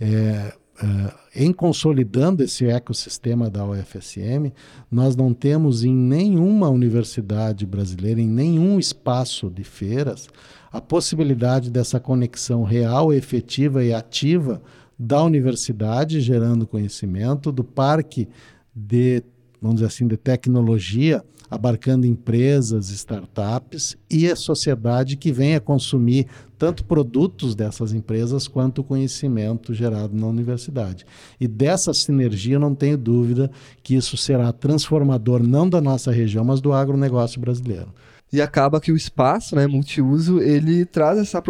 é, 0.00 0.52
é, 0.82 1.14
em 1.34 1.52
consolidando 1.52 2.42
esse 2.42 2.66
ecossistema 2.66 3.50
da 3.50 3.64
UFSM, 3.64 4.52
nós 4.90 5.16
não 5.16 5.32
temos 5.32 5.84
em 5.84 5.94
nenhuma 5.94 6.68
universidade 6.68 7.66
brasileira, 7.66 8.20
em 8.20 8.28
nenhum 8.28 8.78
espaço 8.78 9.50
de 9.50 9.64
feiras, 9.64 10.28
a 10.70 10.80
possibilidade 10.80 11.70
dessa 11.70 11.98
conexão 11.98 12.62
real, 12.62 13.12
efetiva 13.12 13.82
e 13.82 13.92
ativa 13.92 14.62
da 14.98 15.22
universidade 15.22 16.20
gerando 16.20 16.66
conhecimento, 16.66 17.50
do 17.50 17.64
parque 17.64 18.28
de 18.74 19.22
vamos 19.60 19.76
dizer 19.76 19.86
assim, 19.86 20.06
de 20.06 20.16
tecnologia, 20.16 21.22
abarcando 21.50 22.06
empresas, 22.06 22.90
startups 22.90 23.96
e 24.10 24.30
a 24.30 24.36
sociedade 24.36 25.16
que 25.16 25.32
venha 25.32 25.60
consumir 25.60 26.26
tanto 26.58 26.84
produtos 26.84 27.54
dessas 27.54 27.92
empresas 27.92 28.48
quanto 28.48 28.80
o 28.80 28.84
conhecimento 28.84 29.74
gerado 29.74 30.16
na 30.16 30.26
universidade. 30.26 31.04
E 31.40 31.46
dessa 31.46 31.92
sinergia, 31.92 32.58
não 32.58 32.74
tenho 32.74 32.96
dúvida 32.96 33.50
que 33.82 33.94
isso 33.94 34.16
será 34.16 34.52
transformador 34.52 35.42
não 35.42 35.68
da 35.68 35.80
nossa 35.80 36.10
região, 36.10 36.44
mas 36.44 36.60
do 36.60 36.72
agronegócio 36.72 37.40
brasileiro. 37.40 37.92
E 38.32 38.40
acaba 38.40 38.80
que 38.80 38.90
o 38.90 38.96
espaço, 38.96 39.54
né, 39.54 39.66
multiuso, 39.66 40.40
ele 40.40 40.84
traz 40.84 41.18
essa 41.18 41.40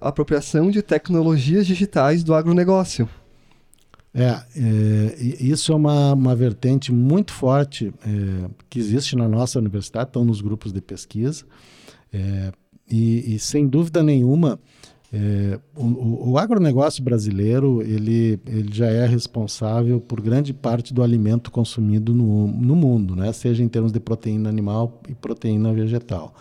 apropriação 0.00 0.70
de 0.70 0.82
tecnologias 0.82 1.66
digitais 1.66 2.24
do 2.24 2.34
agronegócio. 2.34 3.08
É, 4.14 4.40
é, 4.56 5.16
isso 5.40 5.72
é 5.72 5.74
uma, 5.74 6.12
uma 6.12 6.36
vertente 6.36 6.92
muito 6.92 7.32
forte 7.32 7.92
é, 8.06 8.48
que 8.70 8.78
existe 8.78 9.16
na 9.16 9.28
nossa 9.28 9.58
universidade, 9.58 10.10
estão 10.10 10.24
nos 10.24 10.40
grupos 10.40 10.72
de 10.72 10.80
pesquisa, 10.80 11.44
é, 12.12 12.52
e, 12.88 13.34
e, 13.34 13.38
sem 13.40 13.66
dúvida 13.66 14.04
nenhuma, 14.04 14.60
é, 15.12 15.58
o, 15.76 16.30
o, 16.30 16.38
agronegócio 16.38 17.02
brasileiro 17.02 17.82
ele, 17.82 18.38
ele 18.46 18.72
já 18.72 18.86
é 18.86 19.04
responsável 19.04 20.00
por 20.00 20.20
grande 20.20 20.52
parte 20.52 20.94
do 20.94 21.02
alimento 21.02 21.50
consumido 21.50 22.14
no, 22.14 22.46
no 22.46 22.76
mundo, 22.76 23.16
né? 23.16 23.32
seja 23.32 23.64
em 23.64 23.68
termos 23.68 23.90
de 23.90 23.98
proteína 23.98 24.48
animal 24.48 25.00
e 25.08 25.14
proteína 25.14 25.72
vegetal. 25.72 26.34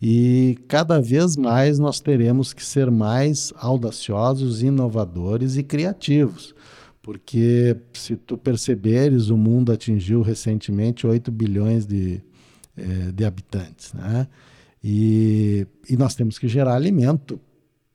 E 0.00 0.58
cada 0.68 1.00
vez 1.00 1.36
mais 1.36 1.78
nós 1.78 1.98
teremos 1.98 2.52
que 2.52 2.64
ser 2.64 2.90
mais 2.90 3.52
audaciosos, 3.56 4.62
inovadores 4.62 5.56
e 5.56 5.62
criativos 5.62 6.54
porque 7.02 7.76
se 7.92 8.16
tu 8.16 8.36
perceberes, 8.36 9.30
o 9.30 9.36
mundo 9.36 9.72
atingiu 9.72 10.22
recentemente 10.22 11.06
8 11.06 11.30
bilhões 11.30 11.86
de, 11.86 12.22
é, 12.76 13.12
de 13.12 13.24
habitantes, 13.24 13.92
né? 13.92 14.26
E, 14.82 15.66
e 15.88 15.96
nós 15.96 16.14
temos 16.14 16.38
que 16.38 16.48
gerar 16.48 16.74
alimento 16.74 17.40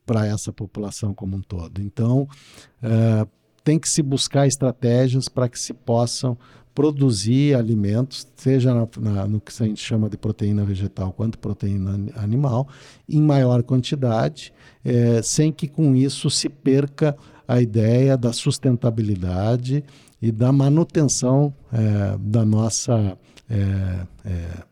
para 0.05 0.25
essa 0.25 0.53
população 0.53 1.13
como 1.13 1.35
um 1.35 1.41
todo. 1.41 1.81
Então, 1.81 2.27
é, 2.81 3.27
tem 3.63 3.79
que 3.79 3.89
se 3.89 4.03
buscar 4.03 4.45
estratégias 4.45 5.27
para 5.27 5.49
que 5.49 5.59
se 5.59 5.73
possam 5.73 6.37
produzir 6.75 7.55
alimentos, 7.55 8.27
seja 8.35 8.73
na, 8.73 8.87
na, 8.99 9.27
no 9.27 9.39
que 9.39 9.51
a 9.63 9.65
gente 9.65 9.81
chama 9.81 10.09
de 10.09 10.17
proteína 10.17 10.65
vegetal 10.65 11.13
quanto 11.13 11.39
proteína 11.39 11.97
animal, 12.17 12.67
em 13.07 13.21
maior 13.21 13.63
quantidade, 13.63 14.53
é, 14.83 15.21
sem 15.21 15.53
que 15.53 15.69
com 15.69 15.95
isso 15.95 16.29
se 16.29 16.49
perca 16.49 17.15
a 17.47 17.61
ideia 17.61 18.17
da 18.17 18.33
sustentabilidade 18.33 19.83
e 20.21 20.31
da 20.31 20.51
manutenção 20.51 21.53
é, 21.71 22.17
da 22.19 22.43
nossa 22.45 23.17
é, 23.49 24.07
é, 24.25 24.63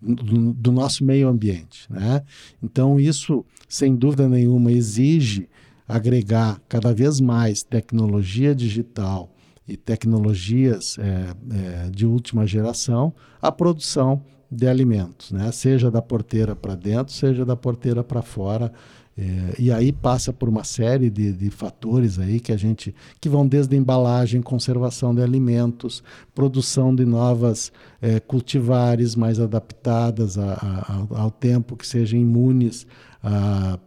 do, 0.00 0.52
do, 0.52 0.72
nosso 0.72 1.04
meio 1.04 1.28
ambiente, 1.28 1.90
né? 1.90 2.22
Então 2.62 3.00
isso, 3.00 3.44
sem 3.68 3.94
dúvida 3.94 4.28
nenhuma, 4.28 4.70
exige 4.70 5.48
agregar 5.88 6.60
cada 6.68 6.92
vez 6.92 7.20
mais 7.20 7.62
tecnologia 7.62 8.54
digital 8.54 9.32
e 9.66 9.76
tecnologias 9.76 10.96
é, 10.98 11.86
é, 11.86 11.90
de 11.90 12.06
última 12.06 12.46
geração 12.46 13.12
à 13.40 13.50
produção 13.50 14.22
de 14.50 14.68
alimentos, 14.68 15.32
né? 15.32 15.50
Seja 15.50 15.90
da 15.90 16.00
porteira 16.00 16.54
para 16.54 16.74
dentro, 16.74 17.12
seja 17.12 17.44
da 17.44 17.56
porteira 17.56 18.04
para 18.04 18.22
fora 18.22 18.72
é, 19.18 19.54
e 19.58 19.72
aí 19.72 19.92
passa 19.92 20.30
por 20.30 20.46
uma 20.46 20.62
série 20.62 21.08
de, 21.08 21.32
de, 21.32 21.48
fatores 21.48 22.18
aí 22.18 22.38
que 22.38 22.52
a 22.52 22.56
gente 22.56 22.94
que 23.18 23.30
vão 23.30 23.48
desde 23.48 23.74
embalagem, 23.74 24.42
conservação 24.42 25.14
de 25.14 25.22
alimentos, 25.22 26.02
produção 26.34 26.94
de 26.94 27.06
novas 27.06 27.72
é, 28.02 28.20
cultivares 28.20 29.16
mais 29.16 29.40
adaptadas 29.40 30.36
a, 30.36 30.52
a, 30.52 31.22
ao 31.22 31.30
tempo 31.30 31.76
que 31.76 31.86
sejam 31.86 32.20
imunes 32.20 32.86
a, 33.22 33.78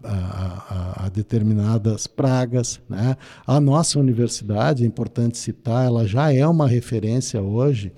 a, 1.05 1.09
determinadas 1.09 2.07
pragas. 2.07 2.81
Né? 2.89 3.15
A 3.45 3.59
nossa 3.59 3.99
universidade, 3.99 4.83
é 4.83 4.87
importante 4.87 5.37
citar, 5.37 5.85
ela 5.85 6.07
já 6.07 6.33
é 6.33 6.45
uma 6.47 6.67
referência 6.67 7.41
hoje 7.41 7.93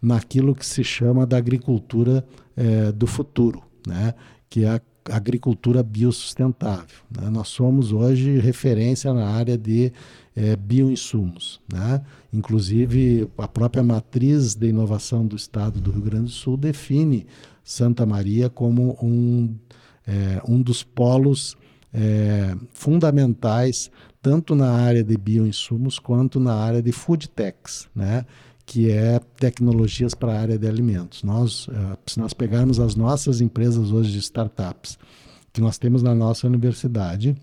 naquilo 0.00 0.54
que 0.54 0.64
se 0.64 0.84
chama 0.84 1.26
da 1.26 1.36
agricultura 1.36 2.24
é, 2.56 2.92
do 2.92 3.06
futuro, 3.06 3.62
né? 3.86 4.14
que 4.48 4.64
é 4.64 4.70
a 4.70 4.80
agricultura 5.10 5.82
biossustentável. 5.82 6.98
Né? 7.10 7.28
Nós 7.30 7.48
somos 7.48 7.92
hoje 7.92 8.38
referência 8.38 9.12
na 9.12 9.26
área 9.28 9.56
de 9.56 9.92
é, 10.36 10.56
bioinsumos. 10.56 11.60
Né? 11.72 12.00
Inclusive, 12.32 13.28
a 13.36 13.48
própria 13.48 13.82
matriz 13.82 14.54
de 14.54 14.68
inovação 14.68 15.26
do 15.26 15.36
Estado 15.36 15.80
do 15.80 15.90
Rio 15.90 16.02
Grande 16.02 16.26
do 16.26 16.30
Sul 16.30 16.56
define 16.56 17.26
Santa 17.64 18.06
Maria 18.06 18.48
como 18.48 18.96
um, 19.02 19.54
é, 20.06 20.40
um 20.46 20.62
dos 20.62 20.82
polos 20.82 21.56
é, 21.92 22.54
fundamentais, 22.72 23.90
tanto 24.22 24.54
na 24.54 24.70
área 24.70 25.02
de 25.02 25.16
bioinsumos 25.16 25.98
quanto 25.98 26.38
na 26.38 26.54
área 26.54 26.82
de 26.82 26.92
food 26.92 27.28
techs. 27.28 27.88
Né? 27.94 28.24
Que 28.68 28.90
é 28.90 29.18
tecnologias 29.40 30.12
para 30.12 30.30
a 30.30 30.38
área 30.38 30.58
de 30.58 30.68
alimentos. 30.68 31.22
Nós, 31.22 31.68
uh, 31.68 31.96
se 32.04 32.20
nós 32.20 32.34
pegarmos 32.34 32.78
as 32.78 32.94
nossas 32.94 33.40
empresas 33.40 33.90
hoje 33.90 34.12
de 34.12 34.18
startups 34.18 34.98
que 35.54 35.60
nós 35.62 35.78
temos 35.78 36.02
na 36.02 36.14
nossa 36.14 36.46
universidade, 36.46 37.34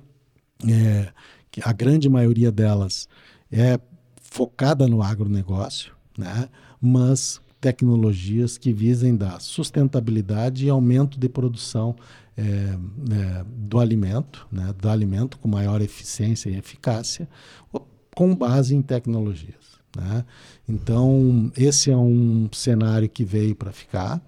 é, 0.70 1.12
que 1.50 1.62
a 1.64 1.74
grande 1.74 2.08
maioria 2.08 2.52
delas 2.52 3.10
é 3.52 3.80
focada 4.22 4.88
no 4.88 5.02
agronegócio, 5.02 5.94
né? 6.16 6.48
mas 6.80 7.42
tecnologias 7.60 8.56
que 8.60 8.72
visem 8.72 9.18
dar 9.18 9.42
sustentabilidade 9.42 10.68
e 10.68 10.70
aumento 10.70 11.20
de 11.20 11.28
produção 11.28 11.96
é, 12.38 12.44
é, 12.44 13.46
do 13.48 13.80
alimento, 13.80 14.48
né? 14.52 14.76
do 14.80 14.88
alimento 14.90 15.40
com 15.40 15.48
maior 15.48 15.82
eficiência 15.82 16.52
e 16.52 16.56
eficácia, 16.56 17.28
com 18.16 18.36
base 18.36 18.76
em 18.76 18.84
tecnologias. 18.84 19.75
Né? 19.96 20.26
Então, 20.68 21.52
esse 21.56 21.92
é 21.92 21.98
um 21.98 22.50
cenário 22.52 23.10
que 23.10 23.24
veio 23.24 23.56
para 23.56 23.72
ficar 23.72 24.22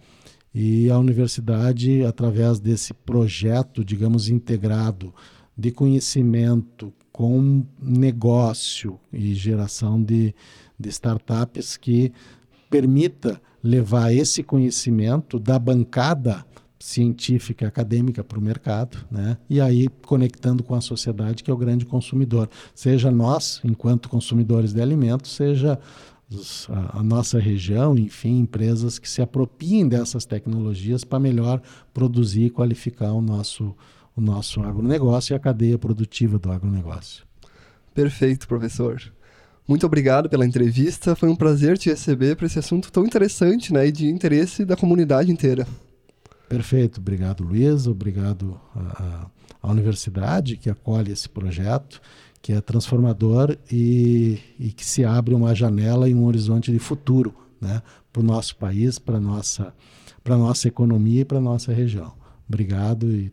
e 0.60 0.90
a 0.90 0.98
universidade, 0.98 2.04
através 2.04 2.60
desse 2.60 2.92
projeto, 2.92 3.86
digamos, 3.86 4.28
integrado 4.28 5.14
de 5.56 5.72
conhecimento 5.72 6.92
com 7.12 7.64
negócio 7.80 9.00
e 9.14 9.36
geração 9.36 10.02
de, 10.02 10.34
de 10.80 10.90
startups 10.90 11.78
que 11.78 12.12
permita 12.72 13.40
levar 13.64 14.12
esse 14.12 14.42
conhecimento 14.42 15.38
da 15.38 15.60
bancada 15.60 16.44
científica, 16.88 17.68
acadêmica 17.68 18.24
para 18.24 18.40
o 18.40 18.42
mercado, 18.42 18.98
né? 19.12 19.38
e 19.50 19.60
aí 19.60 19.90
conectando 20.06 20.64
com 20.64 20.74
a 20.74 20.80
sociedade, 20.80 21.44
que 21.44 21.52
é 21.52 21.54
o 21.54 21.58
grande 21.58 21.86
consumidor. 21.86 22.50
Seja 22.74 23.12
nós, 23.12 23.60
enquanto 23.62 24.08
consumidores 24.08 24.72
de 24.72 24.82
alimentos, 24.82 25.36
seja 25.36 25.78
a, 26.94 27.04
nossa 27.04 27.40
região, 27.40 27.98
enfim, 27.98 28.40
empresas 28.40 28.98
que 29.00 29.10
se 29.10 29.22
apropiem 29.22 29.86
dessas 29.86 30.24
tecnologias 30.24 31.04
para 31.04 31.20
melhor 31.20 31.62
produzir 31.94 32.46
e 32.46 32.50
qualificar 32.50 33.12
o 33.12 33.22
nosso, 33.22 33.76
o 34.16 34.22
nosso 34.22 34.62
agronegócio 34.62 35.34
e 35.34 35.36
a 35.36 35.40
cadeia 35.40 35.78
produtiva 35.78 36.40
do 36.40 36.50
agronegócio. 36.50 37.26
Perfeito, 37.94 38.48
professor. 38.48 39.02
Muito 39.68 39.86
obrigado 39.86 40.30
pela 40.30 40.46
entrevista. 40.46 41.18
Foi 41.18 41.28
um 41.28 41.36
prazer 41.36 41.78
te 41.78 41.90
receber 41.90 42.38
para 42.38 42.46
esse 42.46 42.58
assunto 42.58 42.90
tão 42.94 43.06
interessante 43.06 43.74
né, 43.74 43.88
e 43.88 43.92
de 43.92 44.08
interesse 44.08 44.64
da 44.64 44.78
comunidade 44.78 45.30
inteira. 45.30 45.68
Perfeito. 46.48 47.00
Obrigado, 47.00 47.44
Luiz. 47.44 47.88
Obrigado 47.88 48.60
à, 48.76 49.30
universidade 49.64 50.56
que 50.56 50.70
acolhe 50.70 51.12
esse 51.12 51.28
projeto, 51.28 52.02
que 52.42 52.54
é 52.54 52.62
transformador 52.62 53.58
e, 53.72 54.40
e 54.58 54.72
que 54.72 54.86
se 54.86 55.04
abre 55.04 55.36
uma 55.36 55.54
janela 55.54 56.08
e 56.08 56.16
um 56.16 56.26
horizonte 56.26 56.72
de 56.72 56.80
futuro 56.80 57.34
né, 57.60 57.82
para 58.14 58.22
o 58.22 58.26
nosso 58.26 58.56
país, 58.56 58.98
para 58.98 59.18
a 59.18 59.20
nossa, 59.20 59.74
nossa 60.26 60.68
economia 60.68 61.22
e 61.22 61.26
para 61.26 61.40
a 61.40 61.42
nossa 61.42 61.74
região. 61.74 62.14
Obrigado 62.48 63.12
e 63.12 63.32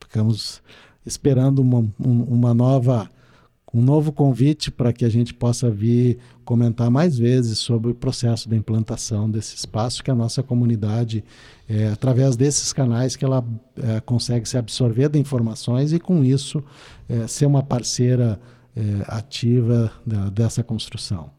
ficamos 0.00 0.60
esperando 1.06 1.60
uma, 1.60 1.86
uma 1.98 2.52
nova 2.52 3.08
um 3.72 3.82
novo 3.82 4.12
convite 4.12 4.70
para 4.70 4.92
que 4.92 5.04
a 5.04 5.08
gente 5.08 5.34
possa 5.34 5.70
vir 5.70 6.18
comentar 6.44 6.90
mais 6.90 7.18
vezes 7.18 7.58
sobre 7.58 7.90
o 7.90 7.94
processo 7.94 8.48
da 8.48 8.56
implantação 8.56 9.30
desse 9.30 9.56
espaço 9.56 10.02
que 10.02 10.10
a 10.10 10.14
nossa 10.14 10.42
comunidade, 10.42 11.22
é, 11.68 11.88
através 11.88 12.36
desses 12.36 12.72
canais, 12.72 13.14
que 13.14 13.24
ela 13.24 13.44
é, 13.76 14.00
consegue 14.00 14.48
se 14.48 14.56
absorver 14.56 15.08
de 15.08 15.18
informações 15.18 15.92
e 15.92 15.98
com 15.98 16.24
isso 16.24 16.64
é, 17.08 17.26
ser 17.26 17.46
uma 17.46 17.62
parceira 17.62 18.40
ativa 19.08 19.90
da, 20.06 20.30
dessa 20.30 20.62
construção. 20.62 21.30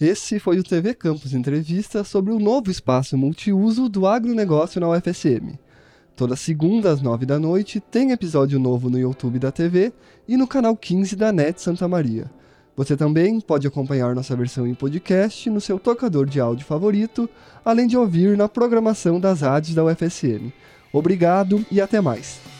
Esse 0.00 0.40
foi 0.40 0.58
o 0.58 0.64
TV 0.64 0.94
Campus 0.94 1.34
Entrevista 1.34 2.02
sobre 2.02 2.32
o 2.32 2.38
novo 2.38 2.70
espaço 2.70 3.18
multiuso 3.18 3.88
do 3.88 4.06
agronegócio 4.06 4.80
na 4.80 4.88
UFSM. 4.88 5.58
Toda 6.16 6.36
segunda 6.36 6.92
às 6.92 7.02
nove 7.02 7.26
da 7.26 7.40
noite 7.40 7.80
tem 7.80 8.12
episódio 8.12 8.56
novo 8.58 8.88
no 8.88 8.96
YouTube 8.96 9.40
da 9.40 9.50
TV 9.50 9.92
e 10.28 10.36
no 10.36 10.46
canal 10.46 10.76
15 10.76 11.16
da 11.16 11.32
NET 11.32 11.60
Santa 11.60 11.88
Maria. 11.88 12.30
Você 12.76 12.96
também 12.96 13.40
pode 13.40 13.66
acompanhar 13.66 14.14
nossa 14.14 14.36
versão 14.36 14.64
em 14.64 14.74
podcast 14.74 15.50
no 15.50 15.60
seu 15.60 15.76
tocador 15.76 16.26
de 16.26 16.38
áudio 16.38 16.66
favorito, 16.66 17.28
além 17.64 17.88
de 17.88 17.96
ouvir 17.96 18.36
na 18.36 18.48
programação 18.48 19.18
das 19.18 19.40
rádios 19.40 19.74
da 19.74 19.84
UFSM. 19.84 20.52
Obrigado 20.92 21.66
e 21.70 21.80
até 21.80 22.00
mais! 22.00 22.53